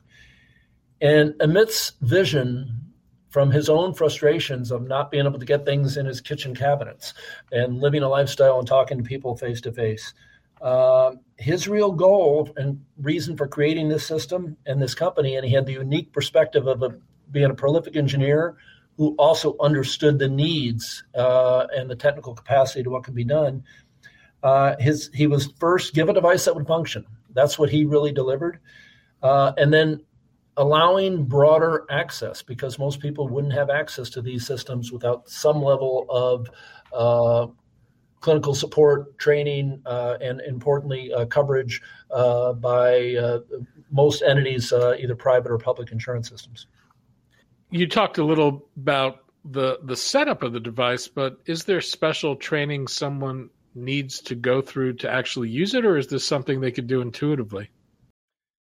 And 1.00 1.34
Amit's 1.40 1.92
vision 2.00 2.92
from 3.30 3.50
his 3.50 3.68
own 3.68 3.94
frustrations 3.94 4.70
of 4.70 4.86
not 4.86 5.10
being 5.10 5.24
able 5.24 5.38
to 5.38 5.46
get 5.46 5.64
things 5.64 5.96
in 5.96 6.04
his 6.04 6.20
kitchen 6.20 6.54
cabinets 6.54 7.14
and 7.52 7.78
living 7.78 8.02
a 8.02 8.08
lifestyle 8.08 8.58
and 8.58 8.66
talking 8.66 8.98
to 8.98 9.04
people 9.04 9.36
face 9.36 9.60
to 9.62 9.72
face. 9.72 10.12
His 11.38 11.68
real 11.68 11.92
goal 11.92 12.50
and 12.56 12.84
reason 12.98 13.36
for 13.36 13.46
creating 13.46 13.88
this 13.88 14.04
system 14.04 14.56
and 14.66 14.82
this 14.82 14.94
company, 14.94 15.36
and 15.36 15.46
he 15.46 15.54
had 15.54 15.64
the 15.64 15.72
unique 15.72 16.12
perspective 16.12 16.66
of 16.66 16.82
a, 16.82 16.94
being 17.30 17.50
a 17.50 17.54
prolific 17.54 17.96
engineer 17.96 18.56
who 18.98 19.14
also 19.16 19.56
understood 19.60 20.18
the 20.18 20.28
needs 20.28 21.02
uh, 21.14 21.66
and 21.74 21.88
the 21.88 21.96
technical 21.96 22.34
capacity 22.34 22.82
to 22.82 22.90
what 22.90 23.04
could 23.04 23.14
be 23.14 23.24
done. 23.24 23.64
Uh, 24.42 24.76
his 24.78 25.10
he 25.14 25.26
was 25.26 25.52
first 25.58 25.94
give 25.94 26.10
a 26.10 26.12
device 26.12 26.44
that 26.44 26.54
would 26.54 26.66
function. 26.66 27.06
That's 27.32 27.58
what 27.58 27.70
he 27.70 27.86
really 27.86 28.12
delivered, 28.12 28.58
uh, 29.22 29.52
and 29.56 29.72
then 29.72 30.02
allowing 30.60 31.24
broader 31.24 31.86
access 31.90 32.42
because 32.42 32.78
most 32.78 33.00
people 33.00 33.26
wouldn't 33.26 33.54
have 33.54 33.70
access 33.70 34.10
to 34.10 34.20
these 34.20 34.46
systems 34.46 34.92
without 34.92 35.26
some 35.26 35.62
level 35.62 36.04
of 36.10 36.50
uh, 36.92 37.50
clinical 38.20 38.54
support, 38.54 39.16
training, 39.16 39.80
uh, 39.86 40.18
and 40.20 40.42
importantly, 40.42 41.10
uh, 41.14 41.24
coverage 41.24 41.80
uh, 42.10 42.52
by 42.52 43.14
uh, 43.14 43.38
most 43.90 44.20
entities, 44.20 44.70
uh, 44.70 44.94
either 45.00 45.14
private 45.14 45.50
or 45.50 45.56
public 45.56 45.92
insurance 45.92 46.28
systems. 46.28 46.66
You 47.70 47.88
talked 47.88 48.18
a 48.18 48.24
little 48.24 48.68
about 48.76 49.24
the 49.46 49.78
the 49.82 49.96
setup 49.96 50.42
of 50.42 50.52
the 50.52 50.60
device, 50.60 51.08
but 51.08 51.38
is 51.46 51.64
there 51.64 51.80
special 51.80 52.36
training 52.36 52.86
someone 52.86 53.48
needs 53.74 54.20
to 54.20 54.34
go 54.34 54.60
through 54.60 54.92
to 54.96 55.10
actually 55.10 55.48
use 55.48 55.72
it, 55.72 55.86
or 55.86 55.96
is 55.96 56.08
this 56.08 56.24
something 56.24 56.60
they 56.60 56.72
could 56.72 56.86
do 56.86 57.00
intuitively? 57.00 57.70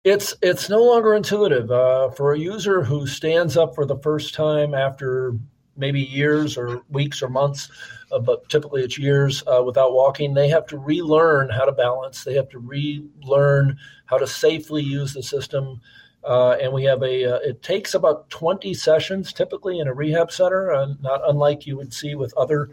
It's 0.06 0.36
it's 0.44 0.70
no 0.70 0.84
longer 0.84 1.16
intuitive 1.16 1.72
uh, 1.72 2.12
for 2.12 2.32
a 2.32 2.38
user 2.38 2.84
who 2.84 3.08
stands 3.08 3.58
up 3.58 3.74
for 3.74 3.88
the 3.88 3.98
first 3.98 4.36
time 4.36 4.76
after 4.76 5.34
maybe 5.76 6.00
years 6.00 6.60
or 6.60 6.84
weeks 6.90 7.24
or 7.24 7.28
months, 7.28 7.72
uh, 8.12 8.20
but 8.20 8.48
typically 8.48 8.84
it's 8.84 9.00
years 9.00 9.44
uh, 9.48 9.64
without 9.64 9.94
walking. 9.94 10.36
They 10.36 10.48
have 10.50 10.68
to 10.68 10.78
relearn 10.78 11.50
how 11.50 11.66
to 11.66 11.72
balance. 11.72 12.24
They 12.24 12.36
have 12.36 12.50
to 12.50 12.60
relearn 12.60 13.80
how 14.06 14.20
to 14.20 14.28
safely 14.28 14.84
use 14.84 15.16
the 15.16 15.24
system. 15.24 15.82
Uh, 16.24 16.52
and 16.62 16.72
we 16.72 16.84
have 16.84 17.02
a. 17.02 17.26
Uh, 17.26 17.40
it 17.40 17.64
takes 17.64 17.96
about 17.96 18.30
20 18.30 18.76
sessions 18.76 19.34
typically 19.34 19.80
in 19.80 19.88
a 19.88 19.94
rehab 19.94 20.32
center, 20.32 20.72
uh, 20.72 20.86
not 21.02 21.22
unlike 21.28 21.66
you 21.66 21.78
would 21.78 21.92
see 21.92 22.14
with 22.14 22.32
other 22.38 22.70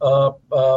uh, 0.00 0.30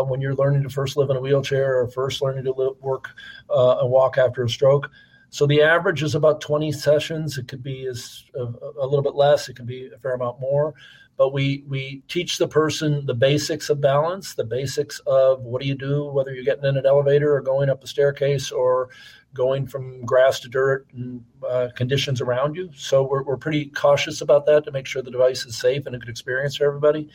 when 0.05 0.21
you're 0.21 0.33
learning 0.33 0.63
to 0.63 0.69
first 0.69 0.97
live 0.97 1.11
in 1.11 1.17
a 1.17 1.21
wheelchair 1.21 1.79
or 1.79 1.87
first 1.87 2.19
learning 2.23 2.45
to 2.45 2.51
live, 2.51 2.73
work 2.81 3.09
and 3.47 3.91
walk 3.91 4.17
after 4.17 4.43
a 4.43 4.49
stroke. 4.49 4.89
So 5.29 5.45
the 5.45 5.61
average 5.61 6.03
is 6.03 6.15
about 6.15 6.41
20 6.41 6.71
sessions. 6.71 7.37
It 7.37 7.47
could 7.47 7.63
be 7.63 7.85
as 7.85 8.23
a, 8.35 8.43
a, 8.81 8.85
little 8.85 9.03
bit 9.03 9.15
less. 9.15 9.47
It 9.47 9.55
could 9.55 9.67
be 9.67 9.89
a 9.93 9.97
fair 9.99 10.13
amount 10.13 10.39
more. 10.39 10.73
But 11.17 11.33
we 11.33 11.65
we 11.67 12.01
teach 12.07 12.37
the 12.37 12.47
person 12.47 13.05
the 13.05 13.13
basics 13.13 13.69
of 13.69 13.81
balance, 13.81 14.35
the 14.35 14.45
basics 14.45 14.99
of 14.99 15.41
what 15.41 15.61
do 15.61 15.67
you 15.67 15.75
do, 15.75 16.05
whether 16.05 16.33
you're 16.33 16.45
getting 16.45 16.63
in 16.63 16.77
an 16.77 16.85
elevator 16.85 17.35
or 17.35 17.41
going 17.41 17.69
up 17.69 17.83
a 17.83 17.87
staircase 17.87 18.51
or 18.51 18.89
going 19.33 19.67
from 19.67 20.03
grass 20.05 20.39
to 20.39 20.49
dirt 20.49 20.87
and 20.93 21.23
uh, 21.47 21.67
conditions 21.75 22.21
around 22.21 22.55
you. 22.55 22.69
So 22.73 23.03
we're, 23.03 23.23
we're 23.23 23.37
pretty 23.37 23.65
cautious 23.65 24.21
about 24.21 24.45
that 24.47 24.63
to 24.63 24.71
make 24.71 24.85
sure 24.85 25.01
the 25.01 25.11
device 25.11 25.45
is 25.45 25.57
safe 25.57 25.85
and 25.85 25.95
a 25.95 25.99
good 25.99 26.09
experience 26.09 26.55
for 26.55 26.65
everybody. 26.65 27.09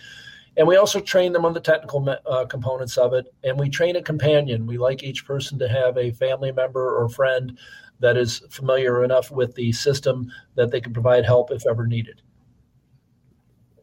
And 0.56 0.68
we 0.68 0.76
also 0.76 1.00
train 1.00 1.32
them 1.32 1.44
on 1.44 1.52
the 1.52 1.60
technical 1.60 2.08
uh, 2.26 2.44
components 2.46 2.96
of 2.96 3.12
it. 3.12 3.26
And 3.42 3.58
we 3.58 3.68
train 3.68 3.96
a 3.96 4.02
companion. 4.02 4.66
We 4.66 4.78
like 4.78 5.02
each 5.02 5.26
person 5.26 5.58
to 5.58 5.68
have 5.68 5.96
a 5.96 6.12
family 6.12 6.52
member 6.52 6.96
or 6.96 7.08
friend 7.08 7.58
that 8.00 8.16
is 8.16 8.42
familiar 8.50 9.02
enough 9.02 9.30
with 9.30 9.54
the 9.54 9.72
system 9.72 10.30
that 10.54 10.70
they 10.70 10.80
can 10.80 10.92
provide 10.92 11.24
help 11.24 11.50
if 11.50 11.66
ever 11.66 11.86
needed. 11.86 12.22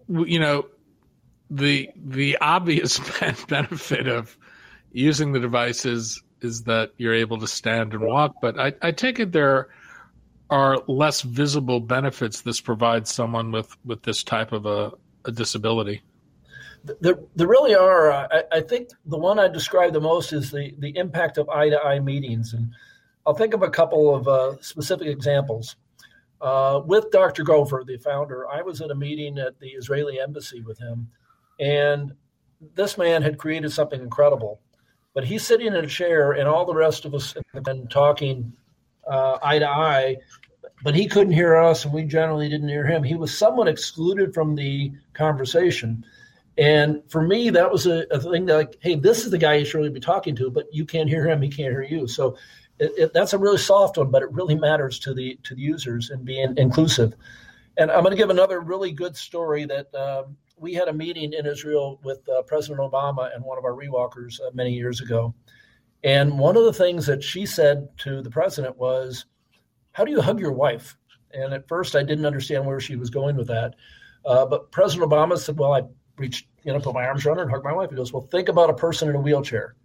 You 0.07 0.39
know, 0.39 0.65
the 1.49 1.89
the 1.95 2.37
obvious 2.39 2.99
benefit 3.47 4.07
of 4.07 4.37
using 4.91 5.31
the 5.31 5.39
devices 5.39 6.21
is 6.41 6.63
that 6.63 6.91
you're 6.97 7.13
able 7.13 7.37
to 7.39 7.47
stand 7.47 7.93
and 7.93 8.03
walk, 8.03 8.35
but 8.41 8.59
I, 8.59 8.73
I 8.81 8.91
take 8.91 9.19
it 9.19 9.31
there 9.31 9.69
are 10.49 10.77
less 10.87 11.21
visible 11.21 11.79
benefits 11.79 12.41
this 12.41 12.59
provides 12.59 13.09
someone 13.09 13.51
with 13.51 13.75
with 13.85 14.03
this 14.03 14.23
type 14.23 14.51
of 14.51 14.65
a, 14.65 14.91
a 15.25 15.31
disability. 15.31 16.01
There, 16.83 17.19
there 17.35 17.47
really 17.47 17.75
are. 17.75 18.11
I, 18.11 18.43
I, 18.51 18.61
think 18.61 18.89
the 19.05 19.17
one 19.17 19.37
I 19.37 19.47
describe 19.47 19.93
the 19.93 20.01
most 20.01 20.33
is 20.33 20.49
the 20.49 20.73
the 20.79 20.97
impact 20.97 21.37
of 21.37 21.47
eye 21.49 21.69
to 21.69 21.79
eye 21.79 21.99
meetings 21.99 22.53
and 22.53 22.71
I'll 23.25 23.33
think 23.33 23.53
of 23.53 23.61
a 23.61 23.69
couple 23.69 24.15
of 24.15 24.27
uh, 24.27 24.61
specific 24.61 25.07
examples. 25.07 25.75
Uh, 26.39 26.81
with 26.85 27.11
Dr. 27.11 27.43
Goffer, 27.43 27.85
the 27.85 27.97
founder, 27.97 28.49
I 28.49 28.63
was 28.63 28.81
at 28.81 28.89
a 28.89 28.95
meeting 28.95 29.37
at 29.37 29.59
the 29.59 29.69
Israeli 29.69 30.19
embassy 30.19 30.61
with 30.61 30.79
him, 30.79 31.07
and 31.59 32.13
this 32.73 32.97
man 32.97 33.21
had 33.21 33.37
created 33.37 33.71
something 33.71 34.01
incredible. 34.01 34.59
But 35.13 35.23
he's 35.23 35.45
sitting 35.45 35.67
in 35.67 35.75
a 35.75 35.85
chair, 35.85 36.31
and 36.31 36.47
all 36.47 36.65
the 36.65 36.73
rest 36.73 37.05
of 37.05 37.13
us 37.13 37.35
have 37.53 37.63
been 37.63 37.87
talking 37.87 38.51
uh, 39.07 39.37
eye 39.43 39.59
to 39.59 39.67
eye, 39.69 40.17
but 40.83 40.95
he 40.95 41.07
couldn't 41.07 41.33
hear 41.33 41.57
us, 41.57 41.85
and 41.85 41.93
we 41.93 42.03
generally 42.03 42.49
didn't 42.49 42.69
hear 42.69 42.87
him. 42.87 43.03
He 43.03 43.15
was 43.15 43.37
somewhat 43.37 43.67
excluded 43.67 44.33
from 44.33 44.55
the 44.55 44.91
conversation. 45.13 46.03
And 46.61 47.01
for 47.09 47.23
me, 47.23 47.49
that 47.49 47.71
was 47.71 47.87
a, 47.87 48.05
a 48.11 48.19
thing 48.19 48.45
that, 48.45 48.55
like, 48.55 48.77
hey, 48.81 48.93
this 48.93 49.25
is 49.25 49.31
the 49.31 49.39
guy 49.39 49.55
you 49.55 49.65
should 49.65 49.79
really 49.79 49.89
be 49.89 49.99
talking 49.99 50.35
to, 50.35 50.51
but 50.51 50.67
you 50.71 50.85
can't 50.85 51.09
hear 51.09 51.27
him, 51.27 51.41
he 51.41 51.49
can't 51.49 51.71
hear 51.71 51.81
you. 51.81 52.07
So 52.07 52.37
it, 52.77 52.91
it, 52.97 53.13
that's 53.13 53.33
a 53.33 53.39
really 53.39 53.57
soft 53.57 53.97
one, 53.97 54.11
but 54.11 54.21
it 54.21 54.31
really 54.31 54.53
matters 54.53 54.99
to 54.99 55.15
the 55.15 55.39
to 55.41 55.55
the 55.55 55.61
users 55.61 56.11
and 56.11 56.23
being 56.23 56.53
inclusive. 56.57 57.15
And 57.77 57.89
I'm 57.89 58.03
going 58.03 58.11
to 58.11 58.17
give 58.17 58.29
another 58.29 58.59
really 58.59 58.91
good 58.91 59.17
story 59.17 59.65
that 59.65 59.95
um, 59.95 60.37
we 60.55 60.75
had 60.75 60.87
a 60.87 60.93
meeting 60.93 61.33
in 61.33 61.47
Israel 61.47 61.99
with 62.03 62.19
uh, 62.29 62.43
President 62.43 62.79
Obama 62.79 63.33
and 63.35 63.43
one 63.43 63.57
of 63.57 63.65
our 63.65 63.73
rewalkers 63.73 64.39
uh, 64.39 64.51
many 64.53 64.71
years 64.71 65.01
ago. 65.01 65.33
And 66.03 66.37
one 66.37 66.57
of 66.57 66.65
the 66.65 66.73
things 66.73 67.07
that 67.07 67.23
she 67.23 67.47
said 67.47 67.87
to 67.99 68.21
the 68.21 68.29
president 68.29 68.77
was, 68.77 69.25
"How 69.93 70.05
do 70.05 70.11
you 70.11 70.21
hug 70.21 70.39
your 70.39 70.51
wife?" 70.51 70.95
And 71.31 71.55
at 71.55 71.67
first, 71.67 71.95
I 71.95 72.03
didn't 72.03 72.27
understand 72.27 72.67
where 72.67 72.79
she 72.79 72.97
was 72.97 73.09
going 73.09 73.35
with 73.35 73.47
that. 73.47 73.73
Uh, 74.23 74.45
but 74.45 74.71
President 74.71 75.09
Obama 75.09 75.39
said, 75.39 75.57
"Well, 75.57 75.73
I 75.73 75.81
reached, 76.17 76.47
you 76.63 76.73
know, 76.73 76.79
put 76.79 76.93
my 76.93 77.05
arms 77.05 77.25
around 77.25 77.37
her 77.37 77.43
and 77.43 77.51
hug 77.51 77.63
my 77.63 77.73
wife." 77.73 77.89
He 77.89 77.95
goes, 77.95 78.13
"Well, 78.13 78.27
think 78.31 78.49
about 78.49 78.69
a 78.69 78.73
person 78.73 79.09
in 79.09 79.15
a 79.15 79.19
wheelchair." 79.19 79.75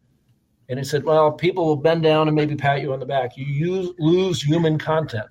And 0.69 0.79
he 0.79 0.85
said, 0.85 1.05
well, 1.05 1.33
people 1.33 1.65
will 1.65 1.77
bend 1.77 2.03
down 2.03 2.29
and 2.29 2.35
maybe 2.35 2.57
pat 2.57 2.81
you 2.81 2.93
on 2.93 3.01
the 3.01 3.07
back. 3.07 3.37
You 3.37 3.45
use, 3.45 3.91
lose 3.99 4.43
human 4.43 4.79
content. 4.79 5.29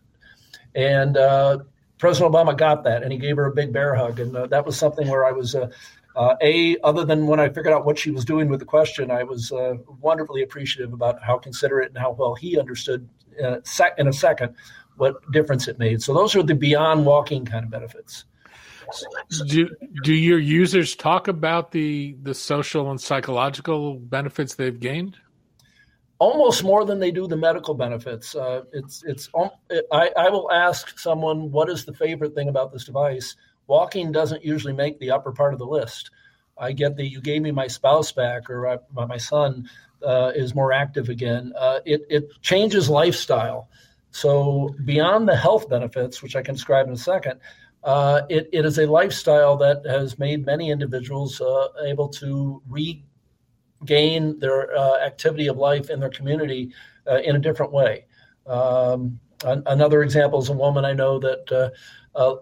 And 0.76 1.18
uh, 1.18 1.60
President 1.98 2.34
Obama 2.34 2.58
got 2.58 2.84
that, 2.84 3.04
and 3.04 3.12
he 3.12 3.18
gave 3.18 3.36
her 3.36 3.46
a 3.46 3.52
big 3.52 3.74
bear 3.74 3.96
hug. 3.96 4.20
And 4.20 4.36
uh, 4.36 4.48
that 4.48 4.66
was 4.66 4.78
something 4.78 5.08
where 5.08 5.26
I 5.26 5.32
was, 5.32 5.56
uh, 5.56 5.70
uh 6.16 6.36
a 6.42 6.78
other 6.84 7.04
than 7.04 7.28
when 7.28 7.40
I 7.40 7.48
figured 7.48 7.74
out 7.74 7.86
what 7.86 8.00
she 8.00 8.12
was 8.12 8.24
doing 8.24 8.50
with 8.50 8.60
the 8.60 8.66
question, 8.66 9.12
I 9.12 9.24
was 9.24 9.52
uh, 9.52 9.76
wonderfully 10.02 10.44
appreciative 10.44 10.94
about 10.94 11.22
how 11.22 11.38
considerate 11.38 11.90
and 11.90 11.98
how 11.98 12.12
well 12.12 12.36
he 12.36 12.58
understood 12.58 13.08
uh, 13.44 13.58
in 13.98 14.08
a 14.08 14.14
second 14.14 14.56
what 14.98 15.16
difference 15.32 15.68
it 15.68 15.78
made. 15.78 16.02
So 16.02 16.14
those 16.14 16.36
are 16.36 16.44
the 16.44 16.56
beyond 16.56 17.06
walking 17.06 17.46
kind 17.46 17.66
of 17.66 17.72
benefits. 17.72 18.26
Do 19.48 19.70
do 20.04 20.14
your 20.14 20.40
users 20.40 20.96
talk 20.96 21.28
about 21.28 21.72
the 21.72 22.16
the 22.22 22.34
social 22.34 22.90
and 22.92 23.00
psychological 23.00 23.96
benefits 23.96 24.56
they've 24.56 24.80
gained? 24.80 25.18
almost 26.20 26.64
more 26.64 26.86
than 26.86 27.00
they 27.00 27.12
do 27.12 27.28
the 27.28 27.38
medical 27.38 27.74
benefits. 27.74 28.36
Uh, 28.36 28.64
it's 28.74 29.04
it's 29.06 29.30
it, 29.70 29.86
I, 29.92 30.12
I 30.18 30.30
will 30.30 30.52
ask 30.52 30.98
someone 30.98 31.52
what 31.52 31.70
is 31.70 31.86
the 31.86 31.94
favorite 31.94 32.36
thing 32.36 32.50
about 32.50 32.72
this 32.72 32.86
device. 32.86 33.36
Walking 33.68 34.12
doesn't 34.12 34.44
usually 34.44 34.74
make 34.74 35.00
the 35.00 35.12
upper 35.12 35.32
part 35.32 35.54
of 35.54 35.60
the 35.60 35.66
list. 35.66 36.12
I 36.58 36.72
get 36.72 36.96
the 36.96 37.06
you 37.06 37.22
gave 37.22 37.42
me 37.42 37.52
my 37.52 37.68
spouse 37.68 38.12
back 38.12 38.50
or 38.50 38.68
I, 38.68 38.78
my 38.94 39.18
son 39.18 39.70
uh, 40.04 40.32
is 40.36 40.56
more 40.56 40.72
active 40.72 41.10
again. 41.10 41.54
Uh, 41.58 41.80
it 41.86 42.06
it 42.10 42.42
changes 42.42 42.90
lifestyle. 42.90 43.70
So 44.12 44.74
beyond 44.86 45.28
the 45.28 45.36
health 45.36 45.68
benefits, 45.68 46.24
which 46.24 46.38
I 46.38 46.42
can 46.42 46.56
describe 46.56 46.88
in 46.88 46.94
a 46.94 46.98
second, 46.98 47.42
uh, 47.86 48.24
it, 48.30 48.50
it 48.52 48.66
is 48.66 48.80
a 48.80 48.86
lifestyle 48.88 49.56
that 49.56 49.86
has 49.86 50.18
made 50.18 50.44
many 50.44 50.72
individuals 50.72 51.40
uh, 51.40 51.68
able 51.86 52.10
to 52.10 52.62
regain 52.68 54.40
their 54.40 54.76
uh, 54.76 54.98
activity 55.06 55.48
of 55.48 55.58
life 55.58 55.92
in 55.92 56.00
their 56.00 56.10
community 56.10 56.74
uh, 57.08 57.20
in 57.20 57.36
a 57.36 57.40
different 57.40 57.72
way. 57.72 58.06
Um, 58.48 59.20
an- 59.46 59.62
another 59.68 60.02
example 60.02 60.42
is 60.42 60.50
a 60.50 60.54
woman 60.54 60.84
I 60.84 60.94
know 60.94 61.20
that 61.20 61.72
uh, 62.16 62.36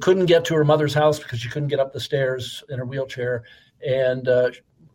couldn't 0.00 0.26
get 0.26 0.44
to 0.44 0.54
her 0.54 0.64
mother's 0.64 0.92
house 0.92 1.18
because 1.18 1.40
she 1.40 1.48
couldn't 1.48 1.68
get 1.68 1.80
up 1.80 1.94
the 1.94 2.00
stairs 2.00 2.62
in 2.68 2.78
her 2.78 2.84
wheelchair. 2.84 3.44
And 3.84 4.28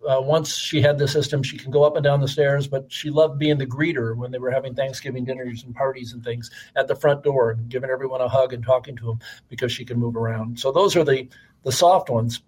uh, 0.07 0.21
once 0.21 0.55
she 0.55 0.81
had 0.81 0.97
the 0.97 1.07
system, 1.07 1.43
she 1.43 1.57
can 1.57 1.71
go 1.71 1.83
up 1.83 1.95
and 1.95 2.03
down 2.03 2.19
the 2.21 2.27
stairs, 2.27 2.67
but 2.67 2.91
she 2.91 3.09
loved 3.09 3.39
being 3.39 3.57
the 3.57 3.65
greeter 3.65 4.15
when 4.15 4.31
they 4.31 4.39
were 4.39 4.51
having 4.51 4.75
Thanksgiving 4.75 5.25
dinners 5.25 5.63
and 5.63 5.75
parties 5.75 6.13
and 6.13 6.23
things 6.23 6.51
at 6.75 6.87
the 6.87 6.95
front 6.95 7.23
door 7.23 7.51
and 7.51 7.69
giving 7.69 7.89
everyone 7.89 8.21
a 8.21 8.27
hug 8.27 8.53
and 8.53 8.63
talking 8.63 8.95
to 8.97 9.05
them 9.05 9.19
because 9.49 9.71
she 9.71 9.85
can 9.85 9.99
move 9.99 10.15
around. 10.15 10.59
So 10.59 10.71
those 10.71 10.95
are 10.95 11.03
the, 11.03 11.27
the 11.63 11.71
soft 11.71 12.09
ones 12.09 12.41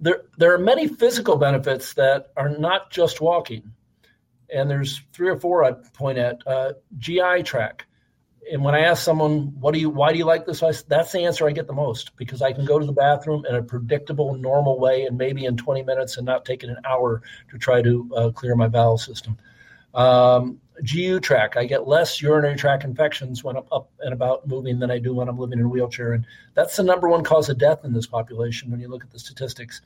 there, 0.00 0.22
there 0.38 0.52
are 0.54 0.58
many 0.58 0.88
physical 0.88 1.36
benefits 1.36 1.94
that 1.94 2.32
are 2.36 2.48
not 2.48 2.90
just 2.90 3.20
walking. 3.20 3.72
And 4.52 4.68
there's 4.68 5.00
three 5.12 5.28
or 5.28 5.38
four 5.38 5.64
I'd 5.64 5.92
point 5.92 6.18
at. 6.18 6.44
Uh, 6.46 6.72
GI 6.98 7.42
tract. 7.44 7.86
And 8.50 8.64
when 8.64 8.74
I 8.74 8.80
ask 8.80 9.02
someone, 9.02 9.54
"What 9.60 9.74
do 9.74 9.80
you? 9.80 9.90
Why 9.90 10.12
do 10.12 10.18
you 10.18 10.24
like 10.24 10.46
this?" 10.46 10.62
I, 10.62 10.72
that's 10.88 11.12
the 11.12 11.20
answer 11.20 11.46
I 11.48 11.52
get 11.52 11.66
the 11.66 11.72
most 11.72 12.16
because 12.16 12.42
I 12.42 12.52
can 12.52 12.64
go 12.64 12.78
to 12.78 12.86
the 12.86 12.92
bathroom 12.92 13.44
in 13.48 13.54
a 13.54 13.62
predictable, 13.62 14.34
normal 14.34 14.78
way, 14.78 15.04
and 15.04 15.18
maybe 15.18 15.44
in 15.44 15.56
20 15.56 15.82
minutes, 15.82 16.16
and 16.16 16.26
not 16.26 16.44
taking 16.44 16.70
an 16.70 16.78
hour 16.84 17.22
to 17.50 17.58
try 17.58 17.82
to 17.82 18.10
uh, 18.16 18.30
clear 18.30 18.56
my 18.56 18.68
bowel 18.68 18.98
system. 18.98 19.36
Um, 19.94 20.60
GU 20.84 21.20
tract. 21.20 21.56
I 21.56 21.64
get 21.64 21.86
less 21.86 22.22
urinary 22.22 22.56
tract 22.56 22.84
infections 22.84 23.44
when 23.44 23.56
I'm 23.56 23.64
up 23.70 23.90
and 24.00 24.12
about 24.12 24.46
moving 24.46 24.78
than 24.78 24.90
I 24.90 24.98
do 24.98 25.14
when 25.14 25.28
I'm 25.28 25.38
living 25.38 25.58
in 25.58 25.66
a 25.66 25.68
wheelchair. 25.68 26.12
And 26.12 26.24
that's 26.54 26.76
the 26.76 26.82
number 26.82 27.08
one 27.08 27.22
cause 27.22 27.48
of 27.48 27.58
death 27.58 27.84
in 27.84 27.92
this 27.92 28.06
population 28.06 28.70
when 28.70 28.80
you 28.80 28.88
look 28.88 29.04
at 29.04 29.10
the 29.10 29.18
statistics. 29.18 29.82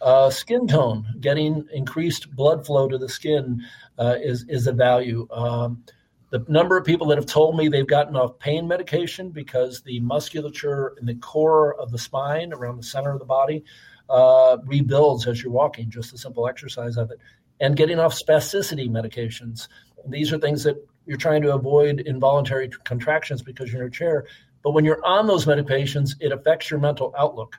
Uh, 0.00 0.30
skin 0.30 0.66
tone, 0.66 1.06
getting 1.20 1.64
increased 1.72 2.34
blood 2.34 2.66
flow 2.66 2.88
to 2.88 2.98
the 2.98 3.08
skin 3.08 3.64
uh, 3.98 4.16
is, 4.20 4.44
is 4.48 4.66
a 4.66 4.72
value. 4.72 5.28
Um, 5.30 5.84
the 6.32 6.44
number 6.48 6.76
of 6.76 6.84
people 6.84 7.06
that 7.06 7.18
have 7.18 7.26
told 7.26 7.56
me 7.56 7.68
they've 7.68 7.86
gotten 7.86 8.16
off 8.16 8.38
pain 8.38 8.66
medication 8.66 9.30
because 9.30 9.82
the 9.82 10.00
musculature 10.00 10.94
in 10.98 11.06
the 11.06 11.14
core 11.14 11.78
of 11.80 11.92
the 11.92 11.98
spine 11.98 12.52
around 12.52 12.76
the 12.76 12.82
center 12.82 13.12
of 13.12 13.20
the 13.20 13.24
body 13.24 13.62
uh, 14.10 14.56
rebuilds 14.64 15.28
as 15.28 15.42
you're 15.42 15.52
walking, 15.52 15.88
just 15.90 16.10
the 16.10 16.18
simple 16.18 16.48
exercise 16.48 16.96
of 16.96 17.10
it. 17.10 17.18
And 17.60 17.76
getting 17.76 18.00
off 18.00 18.18
spasticity 18.18 18.90
medications 18.90 19.68
these 20.06 20.32
are 20.32 20.38
things 20.38 20.64
that 20.64 20.76
you're 21.06 21.18
trying 21.18 21.42
to 21.42 21.54
avoid 21.54 22.00
involuntary 22.00 22.70
contractions 22.84 23.42
because 23.42 23.72
you're 23.72 23.82
in 23.82 23.88
a 23.88 23.90
chair. 23.90 24.26
But 24.62 24.72
when 24.72 24.84
you're 24.84 25.04
on 25.04 25.26
those 25.26 25.46
medications, 25.46 26.14
it 26.20 26.32
affects 26.32 26.70
your 26.70 26.80
mental 26.80 27.14
outlook. 27.18 27.56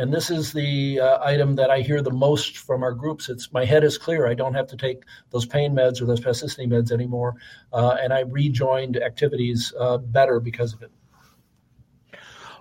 And 0.00 0.10
this 0.10 0.30
is 0.30 0.54
the 0.54 0.98
uh, 0.98 1.18
item 1.22 1.56
that 1.56 1.70
I 1.70 1.80
hear 1.80 2.00
the 2.00 2.10
most 2.10 2.56
from 2.56 2.82
our 2.82 2.94
groups. 2.94 3.28
It's 3.28 3.52
my 3.52 3.66
head 3.66 3.84
is 3.84 3.98
clear. 3.98 4.26
I 4.26 4.32
don't 4.32 4.54
have 4.54 4.66
to 4.68 4.76
take 4.78 5.02
those 5.28 5.44
pain 5.44 5.74
meds 5.74 6.00
or 6.00 6.06
those 6.06 6.20
spasticity 6.20 6.66
meds 6.66 6.90
anymore. 6.90 7.36
Uh, 7.70 7.98
and 8.00 8.10
I 8.10 8.20
rejoined 8.20 8.96
activities 8.96 9.74
uh, 9.78 9.98
better 9.98 10.40
because 10.40 10.72
of 10.72 10.80
it. 10.80 10.90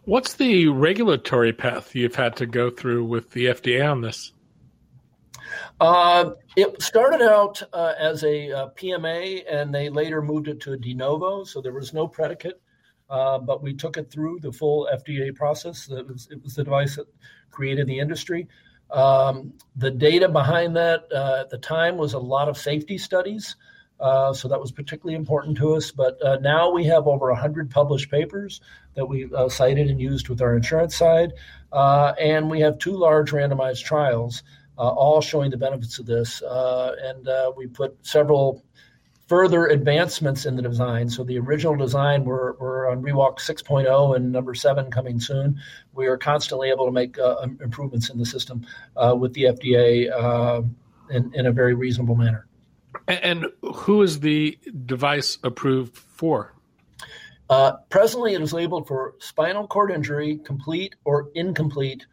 What's 0.04 0.34
the 0.34 0.68
regulatory 0.68 1.54
path 1.54 1.96
you've 1.96 2.16
had 2.16 2.36
to 2.36 2.46
go 2.46 2.70
through 2.70 3.06
with 3.06 3.32
the 3.32 3.46
FDA 3.46 3.90
on 3.90 4.02
this? 4.02 4.34
Uh, 5.80 6.32
it 6.58 6.82
started 6.82 7.22
out 7.22 7.64
uh, 7.72 7.94
as 7.98 8.26
a, 8.26 8.50
a, 8.50 8.58
uh, 8.58 8.70
PMA, 8.72 9.44
and 9.50 9.74
they 9.74 9.88
later 9.88 10.22
moved 10.22 10.50
it 10.50 10.60
to 10.62 10.74
a 10.74 10.78
de 10.78 10.94
novo. 10.94 11.46
So 11.46 11.62
there 11.62 11.72
was 11.72 11.94
no 11.94 12.06
predicate, 12.06 12.62
uh, 13.10 13.40
but 13.40 13.62
we 13.62 13.74
took 13.74 13.98
it 13.98 14.12
through 14.12 14.40
the 14.42 14.52
full 14.52 14.88
FDA 14.94 15.36
process. 15.36 15.90
It 15.90 16.08
was, 16.08 16.28
it 16.32 16.42
was 16.44 16.56
the 16.56 16.64
device 16.64 16.96
that 16.96 17.08
created 17.52 17.88
the 17.88 18.00
industry. 18.00 18.48
Um, 18.92 19.54
the 19.76 19.92
data 19.92 20.30
behind 20.30 20.76
that 20.76 21.06
uh, 21.14 21.38
at 21.42 21.50
the 21.50 21.58
time 21.58 21.98
was 21.98 22.14
a 22.14 22.20
lot 22.20 22.50
of 22.50 22.58
safety 22.58 22.98
studies. 22.98 23.56
Uh, 24.00 24.32
so 24.32 24.48
that 24.48 24.60
was 24.60 24.72
particularly 24.72 25.16
important 25.16 25.58
to 25.58 25.76
us. 25.76 25.92
But 25.92 26.24
uh, 26.24 26.38
now 26.38 26.72
we 26.72 26.86
have 26.86 27.06
over 27.06 27.30
100 27.32 27.70
published 27.70 28.10
papers 28.10 28.62
that 28.96 29.06
we 29.06 29.30
uh, 29.36 29.50
cited 29.50 29.90
and 29.90 30.00
used 30.00 30.30
with 30.30 30.42
our 30.42 30.56
insurance 30.56 30.96
side. 30.96 31.34
and 31.74 32.50
we 32.50 32.62
have 32.62 32.78
two 32.78 32.96
large 32.96 33.32
randomized 33.32 33.84
trials 33.84 34.42
uh, 34.80 34.84
all 34.84 35.20
showing 35.20 35.52
the 35.52 35.58
benefits 35.58 36.00
of 36.00 36.06
this. 36.06 36.42
Uh, 36.42 36.96
and 37.04 37.28
uh, 37.28 37.52
we 37.56 37.68
put 37.68 37.96
several 38.06 38.64
further 39.30 39.68
advancements 39.68 40.48
in 40.48 40.56
the 40.56 40.62
design. 40.62 41.08
So 41.08 41.24
the 41.24 41.38
original 41.38 41.76
design, 41.76 42.26
we're, 42.26 42.54
we're 42.54 42.90
on 42.90 43.04
ReWalk 43.04 43.38
6.0 43.38 44.16
and 44.16 44.32
number 44.32 44.56
seven 44.56 44.90
coming 44.90 45.20
soon. 45.20 45.62
We 45.94 46.08
are 46.08 46.18
constantly 46.18 46.72
able 46.72 46.88
to 46.88 46.92
make 46.92 47.20
uh, 47.20 47.36
improvements 47.62 48.10
in 48.10 48.18
the 48.18 48.26
system 48.26 48.66
uh, 48.98 49.16
with 49.16 49.36
the 49.36 49.44
FDA 49.44 50.12
uh, 50.12 50.64
in, 51.12 51.32
in 51.36 51.46
a 51.46 51.52
very 51.52 51.76
reasonable 51.76 52.16
manner. 52.16 52.48
And 53.08 53.46
who 53.62 54.02
is 54.02 54.22
the 54.22 54.58
device 54.88 55.38
approved 55.44 55.96
for? 55.96 56.56
Uh, 57.52 57.74
presently, 57.90 58.34
it 58.34 58.42
is 58.42 58.52
labeled 58.52 58.88
for 58.88 59.14
spinal 59.20 59.68
cord 59.68 59.92
injury, 59.92 60.40
complete 60.44 60.96
or 61.06 61.30
incomplete, 61.36 62.06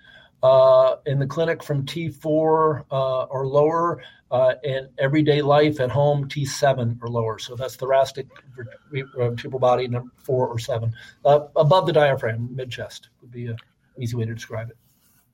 uh, 0.46 0.96
in 1.06 1.18
the 1.18 1.26
clinic 1.26 1.62
from 1.62 1.84
T4 1.84 2.84
uh, 2.90 3.22
or 3.24 3.46
lower, 3.46 4.00
uh, 4.30 4.54
and 4.62 4.88
everyday 4.98 5.42
life 5.42 5.80
at 5.80 5.90
home 5.90 6.28
T7 6.28 6.98
or 7.02 7.08
lower. 7.08 7.38
So 7.38 7.56
that's 7.56 7.74
thoracic 7.76 8.26
vertebral 9.16 9.58
body 9.58 9.88
number 9.88 10.12
four 10.22 10.46
or 10.46 10.58
seven. 10.58 10.94
Uh, 11.24 11.40
above 11.56 11.86
the 11.86 11.92
diaphragm, 11.92 12.54
mid 12.54 12.70
chest 12.70 13.08
would 13.20 13.32
be 13.32 13.46
an 13.46 13.56
easy 13.98 14.16
way 14.16 14.24
to 14.24 14.34
describe 14.34 14.70
it. 14.70 14.76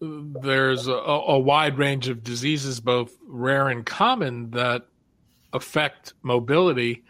There's 0.01 0.89
a, 0.89 0.95
a 0.95 1.39
wide 1.39 1.79
range 1.79 2.09
of 2.09 2.25
diseases, 2.25 2.81
both 2.81 3.17
rare 3.27 3.69
and 3.69 3.85
common, 3.87 4.51
that 4.51 4.87
affect 5.53 6.15
mobility 6.23 7.05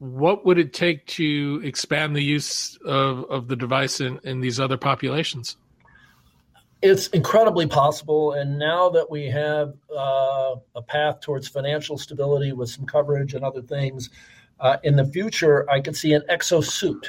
what 0.00 0.46
would 0.46 0.58
it 0.58 0.72
take 0.72 1.04
to 1.06 1.60
expand 1.62 2.16
the 2.16 2.22
use 2.22 2.78
of, 2.86 3.26
of 3.28 3.48
the 3.48 3.54
device 3.54 4.00
in, 4.00 4.18
in 4.24 4.40
these 4.40 4.58
other 4.58 4.78
populations? 4.78 5.58
It's 6.82 7.08
incredibly 7.08 7.66
possible. 7.66 8.32
And 8.32 8.58
now 8.58 8.88
that 8.90 9.10
we 9.10 9.26
have 9.26 9.74
uh, 9.94 10.56
a 10.74 10.82
path 10.82 11.20
towards 11.20 11.48
financial 11.48 11.98
stability 11.98 12.52
with 12.52 12.70
some 12.70 12.86
coverage 12.86 13.34
and 13.34 13.44
other 13.44 13.62
things, 13.62 14.10
uh, 14.60 14.76
in 14.82 14.96
the 14.96 15.04
future, 15.04 15.68
I 15.70 15.80
could 15.80 15.96
see 15.96 16.12
an 16.12 16.22
exosuit 16.30 17.06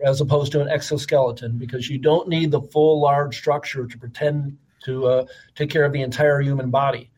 as 0.00 0.20
opposed 0.20 0.52
to 0.52 0.62
an 0.62 0.68
exoskeleton 0.68 1.58
because 1.58 1.90
you 1.90 1.98
don't 1.98 2.28
need 2.28 2.50
the 2.50 2.62
full 2.62 3.00
large 3.00 3.36
structure 3.36 3.86
to 3.86 3.98
pretend 3.98 4.56
to 4.84 5.06
uh, 5.06 5.26
take 5.54 5.70
care 5.70 5.84
of 5.84 5.92
the 5.92 6.02
entire 6.02 6.40
human 6.40 6.70
body. 6.70 7.10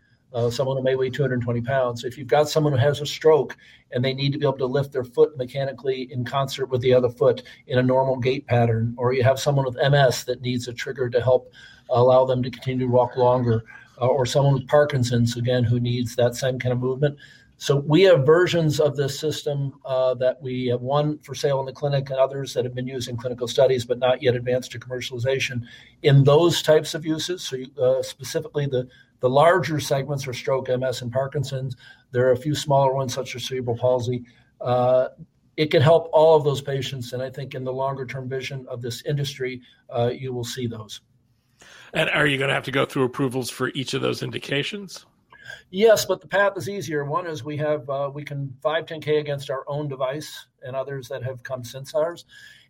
Someone 0.50 0.78
who 0.78 0.82
may 0.82 0.96
weigh 0.96 1.10
220 1.10 1.60
pounds. 1.60 2.04
If 2.04 2.16
you've 2.16 2.26
got 2.26 2.48
someone 2.48 2.72
who 2.72 2.78
has 2.78 3.02
a 3.02 3.06
stroke 3.06 3.54
and 3.90 4.02
they 4.02 4.14
need 4.14 4.32
to 4.32 4.38
be 4.38 4.46
able 4.46 4.56
to 4.58 4.66
lift 4.66 4.90
their 4.90 5.04
foot 5.04 5.36
mechanically 5.36 6.10
in 6.10 6.24
concert 6.24 6.70
with 6.70 6.80
the 6.80 6.94
other 6.94 7.10
foot 7.10 7.42
in 7.66 7.78
a 7.78 7.82
normal 7.82 8.16
gait 8.16 8.46
pattern, 8.46 8.94
or 8.96 9.12
you 9.12 9.22
have 9.22 9.38
someone 9.38 9.66
with 9.66 9.76
MS 9.76 10.24
that 10.24 10.40
needs 10.40 10.68
a 10.68 10.72
trigger 10.72 11.10
to 11.10 11.20
help 11.20 11.52
allow 11.90 12.24
them 12.24 12.42
to 12.42 12.50
continue 12.50 12.86
to 12.86 12.92
walk 12.92 13.16
longer, 13.16 13.64
uh, 14.00 14.06
or 14.06 14.26
someone 14.26 14.54
with 14.54 14.68
Parkinson's, 14.68 15.36
again, 15.36 15.64
who 15.64 15.80
needs 15.80 16.16
that 16.16 16.34
same 16.34 16.58
kind 16.58 16.72
of 16.72 16.80
movement. 16.80 17.18
So 17.62 17.76
we 17.76 18.02
have 18.02 18.26
versions 18.26 18.80
of 18.80 18.96
this 18.96 19.16
system 19.16 19.74
uh, 19.84 20.14
that 20.14 20.42
we 20.42 20.66
have 20.66 20.80
one 20.80 21.20
for 21.20 21.32
sale 21.32 21.60
in 21.60 21.66
the 21.66 21.72
clinic 21.72 22.10
and 22.10 22.18
others 22.18 22.52
that 22.54 22.64
have 22.64 22.74
been 22.74 22.88
used 22.88 23.08
in 23.08 23.16
clinical 23.16 23.46
studies 23.46 23.84
but 23.84 24.00
not 24.00 24.20
yet 24.20 24.34
advanced 24.34 24.72
to 24.72 24.80
commercialization 24.80 25.62
in 26.02 26.24
those 26.24 26.60
types 26.60 26.92
of 26.94 27.06
uses. 27.06 27.44
So 27.44 27.58
uh, 27.80 28.02
specifically 28.02 28.66
the, 28.66 28.88
the 29.20 29.30
larger 29.30 29.78
segments 29.78 30.26
are 30.26 30.32
stroke, 30.32 30.70
MS, 30.76 31.02
and 31.02 31.12
Parkinson's. 31.12 31.76
There 32.10 32.26
are 32.26 32.32
a 32.32 32.36
few 32.36 32.56
smaller 32.56 32.94
ones 32.94 33.14
such 33.14 33.36
as 33.36 33.46
cerebral 33.46 33.78
palsy. 33.78 34.24
Uh, 34.60 35.10
it 35.56 35.70
can 35.70 35.82
help 35.82 36.10
all 36.12 36.34
of 36.36 36.42
those 36.42 36.62
patients. 36.62 37.12
And 37.12 37.22
I 37.22 37.30
think 37.30 37.54
in 37.54 37.62
the 37.62 37.72
longer 37.72 38.06
term 38.06 38.28
vision 38.28 38.66
of 38.68 38.82
this 38.82 39.04
industry, 39.04 39.62
uh, 39.88 40.10
you 40.12 40.32
will 40.32 40.42
see 40.42 40.66
those. 40.66 41.00
And 41.94 42.08
are 42.10 42.26
you 42.26 42.38
going 42.38 42.48
to 42.48 42.54
have 42.54 42.64
to 42.64 42.70
go 42.70 42.86
through 42.86 43.04
approvals 43.04 43.50
for 43.50 43.68
each 43.70 43.94
of 43.94 44.00
those 44.00 44.22
indications? 44.22 45.04
Yes, 45.70 46.04
but 46.04 46.20
the 46.20 46.28
path 46.28 46.52
is 46.56 46.68
easier. 46.68 47.04
One 47.04 47.26
is 47.26 47.44
we 47.44 47.56
have 47.58 47.88
uh, 47.88 48.10
we 48.12 48.24
can 48.24 48.56
510k 48.64 49.20
against 49.20 49.50
our 49.50 49.64
own 49.66 49.88
device 49.88 50.46
and 50.62 50.74
others 50.76 51.08
that 51.08 51.22
have 51.22 51.42
come 51.42 51.64
since 51.64 51.94
ours, 51.94 52.24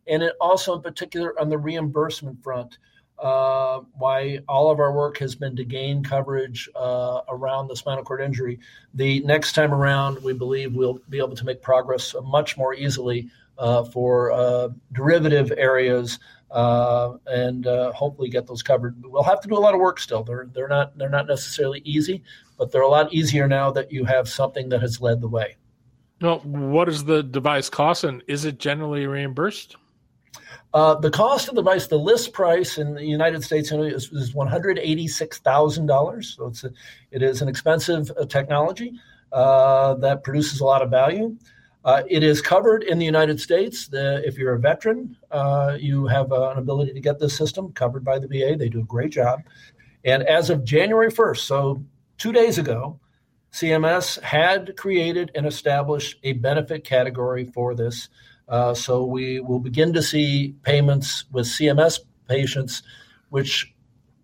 and 0.07 0.23
it 0.23 0.35
also 0.41 0.77
in 0.77 0.83
particular 0.83 1.39
on 1.41 1.49
the 1.49 1.59
reimbursement 1.59 2.43
front. 2.43 2.79
Uh, 3.19 3.83
why 3.99 4.41
all 4.49 4.69
of 4.69 4.81
our 4.81 4.93
work 4.93 5.19
has 5.19 5.37
been 5.37 5.55
to 5.55 5.65
gain 5.65 6.03
coverage 6.03 6.69
uh, 6.75 7.21
around 7.29 7.69
the 7.69 7.77
spinal 7.77 8.03
cord 8.03 8.21
injury. 8.21 8.59
The 8.95 9.21
next 9.21 9.53
time 9.53 9.73
around, 9.73 10.21
we 10.25 10.33
believe 10.33 10.75
we'll 10.75 10.99
be 11.09 11.19
able 11.19 11.37
to 11.37 11.45
make 11.45 11.63
progress 11.63 12.17
much 12.25 12.57
more 12.57 12.75
easily 12.75 13.29
uh, 13.59 13.85
for 13.85 14.33
uh, 14.33 14.71
derivative 14.93 15.53
areas 15.57 16.19
uh, 16.53 17.17
and 17.27 17.67
uh, 17.67 17.93
hopefully 17.93 18.29
get 18.29 18.47
those 18.47 18.63
covered. 18.63 18.95
We'll 19.05 19.23
have 19.23 19.41
to 19.41 19.49
do 19.49 19.57
a 19.57 19.59
lot 19.59 19.75
of 19.75 19.81
work 19.81 19.99
still. 19.99 20.23
They're 20.23 20.49
they're 20.53 20.69
not 20.69 20.97
they're 20.99 21.09
not 21.09 21.27
necessarily 21.27 21.81
easy, 21.85 22.23
but 22.59 22.71
they're 22.71 22.83
a 22.83 22.89
lot 22.89 23.13
easier 23.13 23.49
now 23.49 23.71
that 23.73 23.91
you 23.91 24.05
have 24.05 24.29
something 24.29 24.69
that 24.69 24.81
has 24.81 25.01
led 25.01 25.21
the 25.21 25.29
way. 25.29 25.57
Well, 26.21 26.39
what 26.45 26.85
does 26.85 27.05
the 27.05 27.23
device 27.23 27.69
cost, 27.69 28.05
and 28.05 28.23
is 28.29 28.45
it 28.45 28.59
generally 28.59 29.07
reimbursed? 29.07 29.77
Uh, 30.75 30.95
the 30.95 31.11
cost 31.11 31.49
of 31.49 31.55
the 31.55 31.63
device, 31.63 31.89
the 31.89 31.99
list 31.99 32.33
price 32.33 32.79
in 32.79 32.95
the 32.95 33.05
United 33.05 33.43
States 33.43 33.73
is, 33.73 34.11
is 34.13 34.35
one 34.35 34.47
hundred 34.47 34.79
eighty-six 34.79 35.39
thousand 35.41 35.87
dollars. 35.87 36.35
So 36.37 36.47
it's 36.47 36.65
a, 36.65 36.71
it 37.11 37.23
is 37.23 37.43
an 37.43 37.49
expensive 37.49 38.11
uh, 38.17 38.25
technology 38.25 38.93
uh, 39.33 39.95
that 39.95 40.23
produces 40.23 40.61
a 40.61 40.65
lot 40.65 40.81
of 40.81 40.91
value. 40.91 41.37
Uh, 41.85 42.03
it 42.09 42.23
is 42.23 42.41
covered 42.41 42.85
in 42.85 42.99
the 42.99 43.05
United 43.05 43.41
States. 43.41 43.89
The, 43.89 44.23
if 44.25 44.39
you're 44.39 44.55
a 44.55 44.59
veteran, 44.59 45.17
uh, 45.31 45.77
you 45.81 46.07
have 46.07 46.31
uh, 46.33 46.51
an 46.51 46.59
ability 46.59 46.93
to 46.93 47.01
get 47.01 47.19
this 47.19 47.37
system 47.37 47.73
covered 47.73 48.05
by 48.05 48.19
the 48.19 48.29
VA. 48.29 48.57
They 48.57 48.69
do 48.69 48.81
a 48.81 48.85
great 48.85 49.11
job. 49.11 49.41
And 50.05 50.23
as 50.23 50.51
of 50.51 50.65
January 50.65 51.11
1st, 51.11 51.39
so 51.39 51.85
two 52.19 52.33
days 52.33 52.59
ago, 52.59 53.01
CMS 53.53 54.21
had 54.23 54.77
created 54.77 55.31
and 55.35 55.47
established 55.47 56.19
a 56.23 56.33
benefit 56.35 56.85
category 56.85 57.45
for 57.45 57.75
this. 57.75 58.09
Uh, 58.49 58.75
so 58.75 59.05
we 59.05 59.41
will 59.41 59.59
begin 59.59 59.93
to 59.93 60.03
see 60.03 60.55
payments 60.63 61.25
with 61.33 61.47
CMS 61.47 62.01
patients, 62.29 62.83
which 63.31 63.72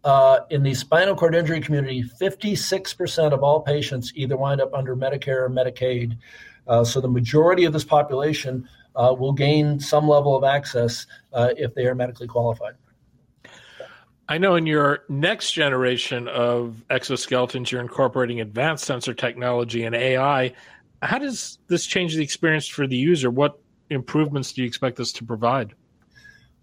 uh, 0.09 0.47
in 0.49 0.63
the 0.63 0.73
spinal 0.73 1.15
cord 1.15 1.35
injury 1.35 1.61
community, 1.61 2.03
56% 2.03 3.33
of 3.35 3.43
all 3.43 3.61
patients 3.61 4.11
either 4.15 4.39
wind 4.39 4.59
up 4.59 4.73
under 4.73 4.97
Medicare 4.97 5.43
or 5.43 5.51
Medicaid. 5.51 6.17
Uh, 6.67 6.83
so 6.83 6.99
the 6.99 7.09
majority 7.09 7.67
of 7.67 7.75
this 7.75 7.85
population 7.85 8.67
uh, 8.97 9.15
will 9.17 9.35
gain 9.35 9.79
some 9.79 10.09
level 10.09 10.35
of 10.35 10.45
access 10.45 11.07
uh, 11.35 11.51
if 11.59 11.75
they 11.75 11.85
are 11.85 11.95
medically 11.95 12.27
qualified. 12.27 12.73
I 14.31 14.39
know 14.39 14.55
in 14.55 14.65
your 14.65 15.05
next 15.11 15.53
generation 15.53 16.27
of 16.27 16.83
exoskeletons, 16.89 17.71
you're 17.71 17.83
incorporating 17.83 18.41
advanced 18.41 18.85
sensor 18.85 19.13
technology 19.13 19.85
and 19.85 19.95
AI. 19.95 20.55
How 21.03 21.19
does 21.19 21.59
this 21.67 21.85
change 21.85 22.17
the 22.17 22.23
experience 22.23 22.67
for 22.67 22.87
the 22.87 22.97
user? 22.97 23.31
What 23.31 23.61
improvements 23.91 24.55
do 24.55 24.63
you 24.63 24.69
expect 24.69 24.97
this 24.97 25.13
to 25.13 25.25
provide? 25.25 25.75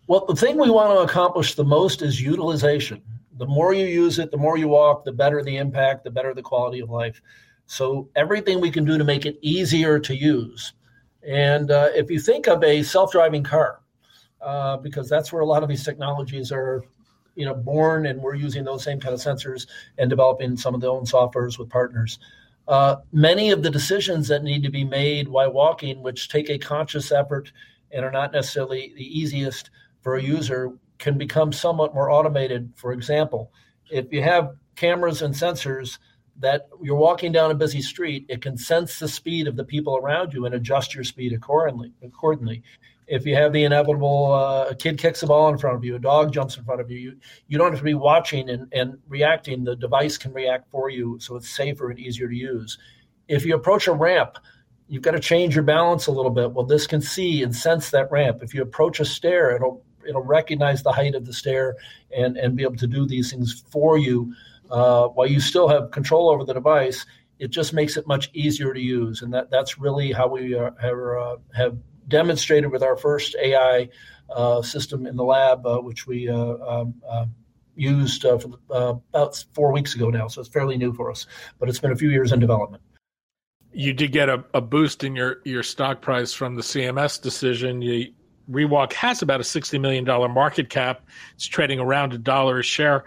Well, 0.08 0.26
the 0.26 0.36
thing 0.36 0.58
we 0.58 0.72
want 0.72 0.98
to 0.98 1.04
accomplish 1.04 1.54
the 1.54 1.64
most 1.64 2.02
is 2.02 2.20
utilization. 2.20 3.04
The 3.38 3.46
more 3.46 3.74
you 3.74 3.86
use 3.86 4.20
it, 4.20 4.32
the 4.32 4.38
more 4.38 4.58
you 4.58 4.68
walk, 4.68 5.04
the 5.04 5.12
better 5.12 5.44
the 5.44 5.58
impact, 5.58 6.04
the 6.04 6.12
better 6.12 6.34
the 6.34 6.42
quality 6.42 6.80
of 6.80 6.90
life. 6.90 7.22
So, 7.68 8.10
everything 8.16 8.62
we 8.62 8.72
can 8.72 8.86
do 8.86 8.98
to 8.98 9.04
make 9.04 9.26
it 9.26 9.40
easier 9.42 10.00
to 10.00 10.16
use. 10.16 10.74
And 11.28 11.72
uh, 11.72 11.90
if 11.96 12.12
you 12.12 12.20
think 12.20 12.48
of 12.48 12.64
a 12.64 12.84
self 12.84 13.12
driving 13.12 13.44
car, 13.44 13.82
uh, 14.42 14.78
because 14.78 15.10
that's 15.10 15.34
where 15.34 15.42
a 15.42 15.46
lot 15.46 15.64
of 15.64 15.70
these 15.70 15.84
technologies 15.84 16.52
are 16.52 16.84
you 17.36 17.46
know 17.46 17.54
born 17.54 18.06
and 18.06 18.22
we're 18.22 18.36
using 18.36 18.64
those 18.64 18.84
same 18.84 19.00
kind 19.00 19.14
of 19.14 19.20
sensors 19.20 19.68
and 19.98 20.10
developing 20.10 20.58
some 20.58 20.74
of 20.74 20.82
the 20.82 20.88
own 20.88 21.04
softwares 21.04 21.60
with 21.60 21.70
partners 21.70 22.20
uh, 22.68 22.98
many 23.12 23.52
of 23.52 23.62
the 23.62 23.70
decisions 23.70 24.28
that 24.28 24.44
need 24.44 24.64
to 24.64 24.70
be 24.70 24.84
made 24.84 25.28
while 25.28 25.52
walking 25.52 26.02
which 26.02 26.30
take 26.30 26.50
a 26.50 26.58
conscious 26.58 27.12
effort 27.12 27.52
and 27.92 28.04
are 28.04 28.12
not 28.12 28.32
necessarily 28.32 28.94
the 28.96 29.20
easiest 29.20 29.70
for 30.02 30.16
a 30.16 30.24
user 30.24 30.72
can 30.98 31.18
become 31.18 31.52
somewhat 31.52 31.94
more 31.94 32.10
automated 32.10 32.72
for 32.76 32.92
example 32.92 33.52
if 33.90 34.12
you 34.12 34.22
have 34.22 34.56
cameras 34.76 35.22
and 35.22 35.34
sensors 35.34 35.98
that 36.38 36.68
you're 36.82 36.96
walking 36.96 37.32
down 37.32 37.52
a 37.52 37.56
busy 37.56 37.82
street 37.82 38.26
it 38.30 38.42
can 38.42 38.58
sense 38.58 39.00
the 39.00 39.08
speed 39.08 39.48
of 39.48 39.56
the 39.56 39.64
people 39.64 39.98
around 39.98 40.34
you 40.34 40.46
and 40.46 40.56
adjust 40.56 40.94
your 40.94 41.04
speed 41.04 41.34
accordingly 41.34 41.92
accordingly 42.04 42.64
if 43.08 43.26
you 43.26 43.36
have 43.36 43.54
the 43.54 43.64
inevitable 43.64 44.34
uh, 44.34 44.66
a 44.70 44.76
kid 44.76 44.98
kicks 44.98 45.22
a 45.24 45.28
ball 45.28 45.50
in 45.50 45.58
front 45.58 45.76
of 45.76 45.84
you, 45.84 45.96
a 45.96 46.00
dog 46.00 46.34
jumps 46.34 46.58
in 46.58 46.64
front 46.64 46.82
of 46.82 46.90
you, 46.90 46.98
you, 46.98 47.18
you 47.48 47.58
don't 47.58 47.72
have 47.72 47.80
to 47.80 47.86
be 47.86 47.94
watching 47.94 48.50
and, 48.50 48.72
and 48.74 48.98
reacting. 49.08 49.64
The 49.64 49.76
device 49.76 50.18
can 50.18 50.34
react 50.34 50.70
for 50.72 50.90
you, 50.90 51.20
so 51.20 51.36
it's 51.36 51.50
safer 51.50 51.90
and 51.90 52.00
easier 52.00 52.28
to 52.28 52.36
use. 52.36 52.78
If 53.28 53.46
you 53.46 53.56
approach 53.56 53.88
a 53.88 53.94
ramp, 53.94 54.38
you've 54.88 55.04
got 55.04 55.12
to 55.12 55.20
change 55.20 55.56
your 55.56 55.64
balance 55.64 56.08
a 56.08 56.12
little 56.12 56.32
bit. 56.32 56.52
Well, 56.52 56.66
this 56.66 56.88
can 56.88 57.02
see 57.02 57.44
and 57.44 57.56
sense 57.56 57.92
that 57.92 58.12
ramp. 58.12 58.42
If 58.42 58.54
you 58.54 58.62
approach 58.62 59.00
a 59.00 59.06
stair, 59.06 59.56
it'll 59.56 59.84
it'll 60.08 60.24
recognize 60.24 60.84
the 60.84 60.92
height 60.92 61.16
of 61.16 61.26
the 61.26 61.34
stair 61.34 61.76
and 62.16 62.38
and 62.38 62.56
be 62.56 62.64
able 62.64 62.78
to 62.78 62.88
do 62.88 63.06
these 63.06 63.32
things 63.32 63.64
for 63.70 63.98
you 63.98 64.34
uh, 64.70 65.08
while 65.10 65.28
you 65.28 65.40
still 65.40 65.68
have 65.68 65.92
control 65.92 66.30
over 66.30 66.44
the 66.44 66.54
device. 66.54 67.06
It 67.38 67.50
just 67.50 67.74
makes 67.74 67.98
it 67.98 68.08
much 68.08 68.30
easier 68.34 68.74
to 68.74 68.80
use, 68.80 69.22
and 69.22 69.34
that 69.34 69.50
that's 69.52 69.78
really 69.78 70.12
how 70.12 70.28
we 70.28 70.54
are, 70.54 70.74
have 70.82 70.98
uh, 70.98 71.38
have 71.54 71.78
demonstrated 72.08 72.72
with 72.72 72.84
our 72.84 72.96
first 72.96 73.36
AI 73.42 73.90
uh, 74.30 74.62
system 74.62 75.06
in 75.06 75.16
the 75.16 75.24
lab, 75.24 75.66
uh, 75.66 75.80
which 75.80 76.08
we 76.08 76.30
uh, 76.30 76.36
um, 76.36 76.96
uh, 77.08 77.26
used 77.76 78.22
for 78.22 78.60
about 78.70 79.44
four 79.54 79.72
weeks 79.72 79.96
ago 79.96 80.10
now. 80.10 80.28
So 80.28 80.42
it's 80.42 80.50
fairly 80.50 80.78
new 80.78 80.94
for 80.94 81.12
us, 81.12 81.28
but 81.60 81.70
it's 81.70 81.80
been 81.80 81.92
a 81.92 81.96
few 81.96 82.10
years 82.10 82.32
in 82.32 82.40
development. 82.40 82.82
You 83.74 83.92
did 83.92 84.14
get 84.14 84.30
a, 84.30 84.44
a 84.54 84.62
boost 84.62 85.04
in 85.04 85.16
your, 85.16 85.42
your 85.44 85.62
stock 85.62 86.02
price 86.02 86.32
from 86.32 86.56
the 86.56 86.62
CMS 86.62 87.22
decision. 87.22 87.82
You, 87.82 88.14
ReWalk 88.50 88.94
has 88.94 89.22
about 89.22 89.40
a 89.40 89.44
$60 89.44 89.80
million 89.80 90.06
market 90.06 90.70
cap. 90.70 91.02
It's 91.34 91.46
trading 91.46 91.80
around 91.80 92.14
a 92.14 92.18
dollar 92.18 92.60
a 92.60 92.64
share. 92.64 93.06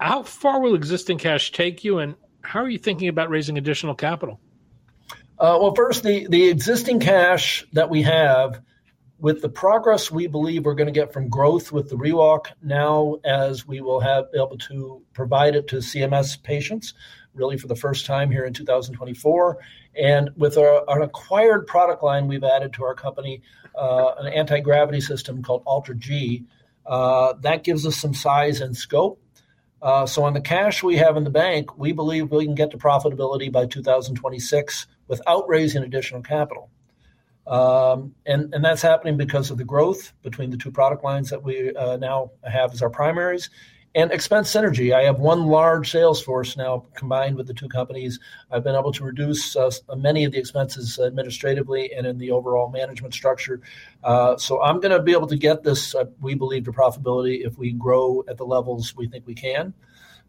How 0.00 0.22
far 0.22 0.60
will 0.60 0.74
existing 0.74 1.18
cash 1.18 1.52
take 1.52 1.82
you, 1.84 1.98
and 1.98 2.14
how 2.42 2.60
are 2.60 2.68
you 2.68 2.78
thinking 2.78 3.08
about 3.08 3.30
raising 3.30 3.58
additional 3.58 3.94
capital? 3.94 4.40
Uh, 5.38 5.58
well, 5.60 5.74
first, 5.74 6.02
the, 6.02 6.26
the 6.28 6.48
existing 6.48 7.00
cash 7.00 7.66
that 7.72 7.90
we 7.90 8.02
have, 8.02 8.62
with 9.18 9.40
the 9.40 9.48
progress 9.48 10.10
we 10.10 10.26
believe 10.26 10.64
we're 10.64 10.74
going 10.74 10.92
to 10.92 10.92
get 10.92 11.12
from 11.12 11.28
growth 11.28 11.72
with 11.72 11.88
the 11.88 11.96
ReWalk 11.96 12.48
now, 12.62 13.16
as 13.24 13.66
we 13.66 13.80
will 13.80 14.00
have 14.00 14.30
be 14.30 14.38
able 14.38 14.58
to 14.58 15.02
provide 15.14 15.56
it 15.56 15.68
to 15.68 15.76
CMS 15.76 16.42
patients, 16.42 16.94
really 17.34 17.56
for 17.56 17.66
the 17.66 17.76
first 17.76 18.06
time 18.06 18.30
here 18.30 18.44
in 18.44 18.52
2024, 18.52 19.58
and 19.96 20.30
with 20.36 20.58
our, 20.58 20.84
an 20.88 21.02
acquired 21.02 21.66
product 21.66 22.02
line 22.02 22.28
we've 22.28 22.44
added 22.44 22.72
to 22.74 22.84
our 22.84 22.94
company, 22.94 23.42
uh, 23.74 24.14
an 24.18 24.32
anti 24.32 24.60
gravity 24.60 25.00
system 25.00 25.42
called 25.42 25.64
AlterG. 25.64 26.44
Uh, 26.84 27.32
that 27.40 27.64
gives 27.64 27.86
us 27.86 27.96
some 27.96 28.14
size 28.14 28.60
and 28.60 28.76
scope. 28.76 29.20
Uh, 29.82 30.06
so 30.06 30.24
on 30.24 30.32
the 30.32 30.40
cash 30.40 30.82
we 30.82 30.96
have 30.96 31.16
in 31.16 31.24
the 31.24 31.30
bank, 31.30 31.76
we 31.76 31.92
believe 31.92 32.30
we 32.30 32.44
can 32.44 32.54
get 32.54 32.70
to 32.70 32.78
profitability 32.78 33.50
by 33.50 33.66
2026 33.66 34.86
without 35.08 35.48
raising 35.48 35.82
additional 35.82 36.22
capital. 36.22 36.70
Um, 37.46 38.14
and, 38.24 38.52
and 38.54 38.64
that's 38.64 38.82
happening 38.82 39.16
because 39.16 39.50
of 39.50 39.58
the 39.58 39.64
growth 39.64 40.12
between 40.22 40.50
the 40.50 40.56
two 40.56 40.72
product 40.72 41.04
lines 41.04 41.30
that 41.30 41.42
we 41.42 41.74
uh, 41.74 41.96
now 41.96 42.32
have 42.42 42.72
as 42.72 42.82
our 42.82 42.90
primaries 42.90 43.50
and 43.96 44.12
expense 44.12 44.52
synergy. 44.52 44.94
I 44.94 45.04
have 45.04 45.18
one 45.18 45.46
large 45.46 45.90
sales 45.90 46.20
force 46.20 46.54
now 46.54 46.84
combined 46.94 47.34
with 47.34 47.46
the 47.46 47.54
two 47.54 47.66
companies. 47.66 48.20
I've 48.50 48.62
been 48.62 48.74
able 48.76 48.92
to 48.92 49.04
reduce 49.04 49.56
uh, 49.56 49.70
many 49.96 50.24
of 50.24 50.32
the 50.32 50.38
expenses 50.38 50.98
administratively 50.98 51.94
and 51.94 52.06
in 52.06 52.18
the 52.18 52.30
overall 52.30 52.68
management 52.70 53.14
structure. 53.14 53.62
Uh, 54.04 54.36
so 54.36 54.62
I'm 54.62 54.80
going 54.80 54.92
to 54.92 55.02
be 55.02 55.12
able 55.12 55.28
to 55.28 55.36
get 55.38 55.62
this, 55.62 55.94
uh, 55.94 56.04
we 56.20 56.34
believe, 56.34 56.64
to 56.66 56.72
profitability 56.72 57.46
if 57.46 57.56
we 57.56 57.72
grow 57.72 58.22
at 58.28 58.36
the 58.36 58.44
levels 58.44 58.94
we 58.94 59.08
think 59.08 59.26
we 59.26 59.34
can 59.34 59.72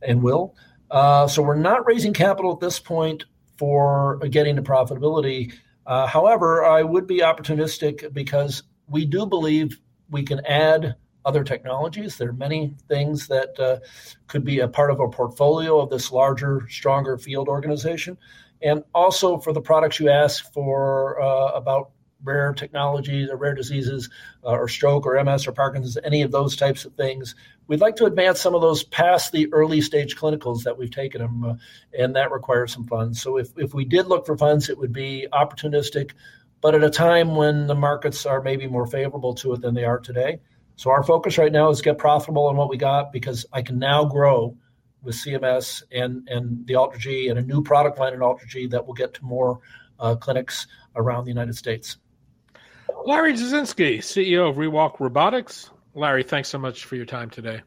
and 0.02 0.24
will. 0.24 0.56
Uh, 0.90 1.28
so 1.28 1.42
we're 1.42 1.56
not 1.56 1.86
raising 1.86 2.14
capital 2.14 2.54
at 2.54 2.62
this 2.62 2.80
point 2.80 3.26
for 3.58 4.18
getting 4.30 4.56
to 4.56 4.62
profitability. 4.62 5.54
Uh, 5.86 6.08
however, 6.08 6.64
I 6.64 6.84
would 6.84 7.06
be 7.06 7.20
opportunistic 7.20 8.14
because 8.14 8.64
we 8.88 9.06
do 9.06 9.26
believe 9.26 9.82
we 10.10 10.24
can 10.24 10.40
add 10.46 10.96
other 11.28 11.44
technologies. 11.44 12.18
There 12.18 12.30
are 12.30 12.34
many 12.34 12.74
things 12.88 13.28
that 13.28 13.60
uh, 13.60 13.80
could 14.28 14.46
be 14.46 14.60
a 14.60 14.68
part 14.68 14.90
of 14.90 15.02
a 15.02 15.10
portfolio 15.10 15.80
of 15.80 15.90
this 15.90 16.10
larger, 16.12 16.66
stronger 16.70 17.18
field 17.18 17.50
organization. 17.50 18.18
And 18.62 18.84
also 18.96 19.38
for 19.38 19.52
the 19.52 19.62
products 19.62 20.00
you 20.00 20.10
ask 20.10 20.52
for 20.54 21.22
uh, 21.22 21.52
about 21.52 21.92
rare 22.24 22.54
technologies 22.54 23.30
or 23.30 23.36
rare 23.36 23.54
diseases 23.54 24.10
uh, 24.44 24.52
or 24.52 24.68
stroke 24.68 25.06
or 25.06 25.22
MS 25.24 25.48
or 25.48 25.52
Parkinson's, 25.52 25.98
any 26.04 26.22
of 26.22 26.32
those 26.32 26.56
types 26.56 26.86
of 26.86 26.94
things. 26.94 27.36
We'd 27.68 27.82
like 27.82 27.98
to 27.98 28.06
advance 28.06 28.40
some 28.40 28.56
of 28.56 28.62
those 28.62 28.84
past 28.84 29.34
the 29.34 29.52
early 29.54 29.82
stage 29.82 30.16
clinicals 30.16 30.64
that 30.64 30.78
we've 30.78 30.90
taken 30.90 31.22
them, 31.22 31.44
uh, 31.44 31.56
and 31.98 32.16
that 32.16 32.32
requires 32.32 32.74
some 32.74 32.88
funds. 32.88 33.22
So 33.22 33.38
if, 33.38 33.50
if 33.58 33.74
we 33.74 33.86
did 33.86 34.08
look 34.08 34.26
for 34.26 34.38
funds, 34.38 34.70
it 34.70 34.78
would 34.78 34.94
be 34.94 35.28
opportunistic, 35.34 36.12
but 36.62 36.74
at 36.74 36.84
a 36.84 36.90
time 36.90 37.36
when 37.36 37.68
the 37.68 37.76
markets 37.76 38.26
are 38.26 38.42
maybe 38.42 38.66
more 38.66 38.88
favorable 38.88 39.36
to 39.36 39.54
it 39.54 39.62
than 39.62 39.76
they 39.76 39.84
are 39.84 40.00
today. 40.00 40.40
So 40.78 40.92
our 40.92 41.04
focus 41.04 41.38
right 41.38 41.52
now 41.52 41.70
is 41.70 41.82
get 41.82 41.98
profitable 41.98 42.46
on 42.46 42.56
what 42.56 42.70
we 42.70 42.78
got 42.78 43.12
because 43.12 43.46
I 43.52 43.64
can 43.64 43.80
now 43.80 44.06
grow 44.06 44.56
with 45.02 45.16
CMS 45.16 45.82
and, 45.92 46.28
and 46.30 46.66
the 46.68 46.76
AlterG 46.76 47.30
and 47.30 47.40
a 47.40 47.42
new 47.42 47.64
product 47.64 47.98
line 48.00 48.14
in 48.14 48.20
AlterG 48.20 48.70
that 48.72 48.86
will 48.86 48.94
get 48.94 49.16
to 49.16 49.26
more 49.26 49.60
uh, 50.00 50.16
clinics 50.16 50.68
around 50.96 51.26
the 51.26 51.32
United 51.32 51.56
States. 51.56 51.98
Larry 53.06 53.34
Jasinski, 53.34 53.98
CEO 53.98 54.50
of 54.50 54.58
ReWalk 54.58 55.00
Robotics. 55.00 55.72
Larry, 55.96 56.24
thanks 56.24 56.50
so 56.50 56.60
much 56.60 56.86
for 56.86 56.96
your 56.96 57.06
time 57.06 57.32
today. 57.32 57.62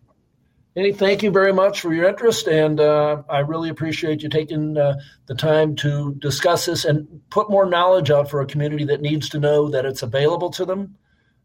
Hey, 0.76 0.92
thank 0.92 1.24
you 1.24 1.32
very 1.32 1.52
much 1.52 1.80
for 1.80 1.92
your 1.92 2.08
interest, 2.08 2.46
and 2.46 2.78
uh, 2.78 3.22
I 3.28 3.40
really 3.40 3.70
appreciate 3.70 4.22
you 4.22 4.28
taking 4.28 4.76
uh, 4.78 4.94
the 5.26 5.34
time 5.34 5.74
to 5.76 6.14
discuss 6.20 6.66
this 6.66 6.84
and 6.84 7.20
put 7.28 7.50
more 7.50 7.66
knowledge 7.66 8.12
out 8.12 8.30
for 8.30 8.40
a 8.40 8.46
community 8.46 8.84
that 8.84 9.00
needs 9.00 9.28
to 9.30 9.40
know 9.40 9.68
that 9.70 9.84
it's 9.84 10.04
available 10.04 10.50
to 10.50 10.64
them. 10.64 10.96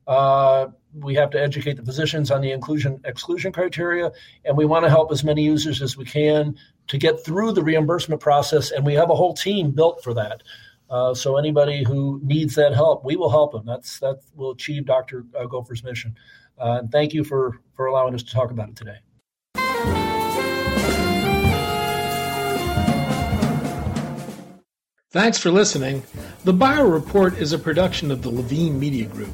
Uh, 0.07 0.67
we 0.93 1.15
have 1.15 1.29
to 1.31 1.41
educate 1.41 1.73
the 1.73 1.83
physicians 1.83 2.31
on 2.31 2.41
the 2.41 2.51
inclusion 2.51 3.01
exclusion 3.05 3.51
criteria, 3.51 4.11
and 4.45 4.55
we 4.55 4.65
want 4.65 4.85
to 4.85 4.89
help 4.89 5.11
as 5.11 5.23
many 5.23 5.43
users 5.43 5.81
as 5.81 5.97
we 5.97 6.05
can 6.05 6.55
to 6.87 6.97
get 6.97 7.23
through 7.25 7.51
the 7.51 7.63
reimbursement 7.63 8.21
process. 8.21 8.71
And 8.71 8.85
we 8.85 8.93
have 8.93 9.09
a 9.09 9.15
whole 9.15 9.33
team 9.33 9.71
built 9.71 10.03
for 10.03 10.13
that. 10.13 10.43
Uh, 10.89 11.13
so 11.13 11.37
anybody 11.37 11.83
who 11.83 12.21
needs 12.23 12.55
that 12.55 12.73
help, 12.73 13.03
we 13.03 13.15
will 13.15 13.31
help 13.31 13.51
them. 13.51 13.65
That's 13.65 13.99
that 13.99 14.19
will 14.35 14.51
achieve 14.51 14.85
Dr. 14.85 15.25
Uh, 15.37 15.45
Goffer's 15.45 15.83
mission. 15.83 16.15
Uh, 16.57 16.77
and 16.79 16.91
thank 16.91 17.13
you 17.13 17.23
for 17.23 17.59
for 17.75 17.87
allowing 17.87 18.13
us 18.13 18.23
to 18.23 18.31
talk 18.31 18.51
about 18.51 18.69
it 18.69 18.75
today. 18.75 18.97
Thanks 25.09 25.37
for 25.37 25.49
listening. 25.49 26.03
The 26.43 26.51
Bio 26.51 26.85
Report 26.85 27.37
is 27.37 27.53
a 27.53 27.57
production 27.57 28.11
of 28.11 28.21
the 28.21 28.29
Levine 28.29 28.77
Media 28.77 29.05
Group. 29.05 29.33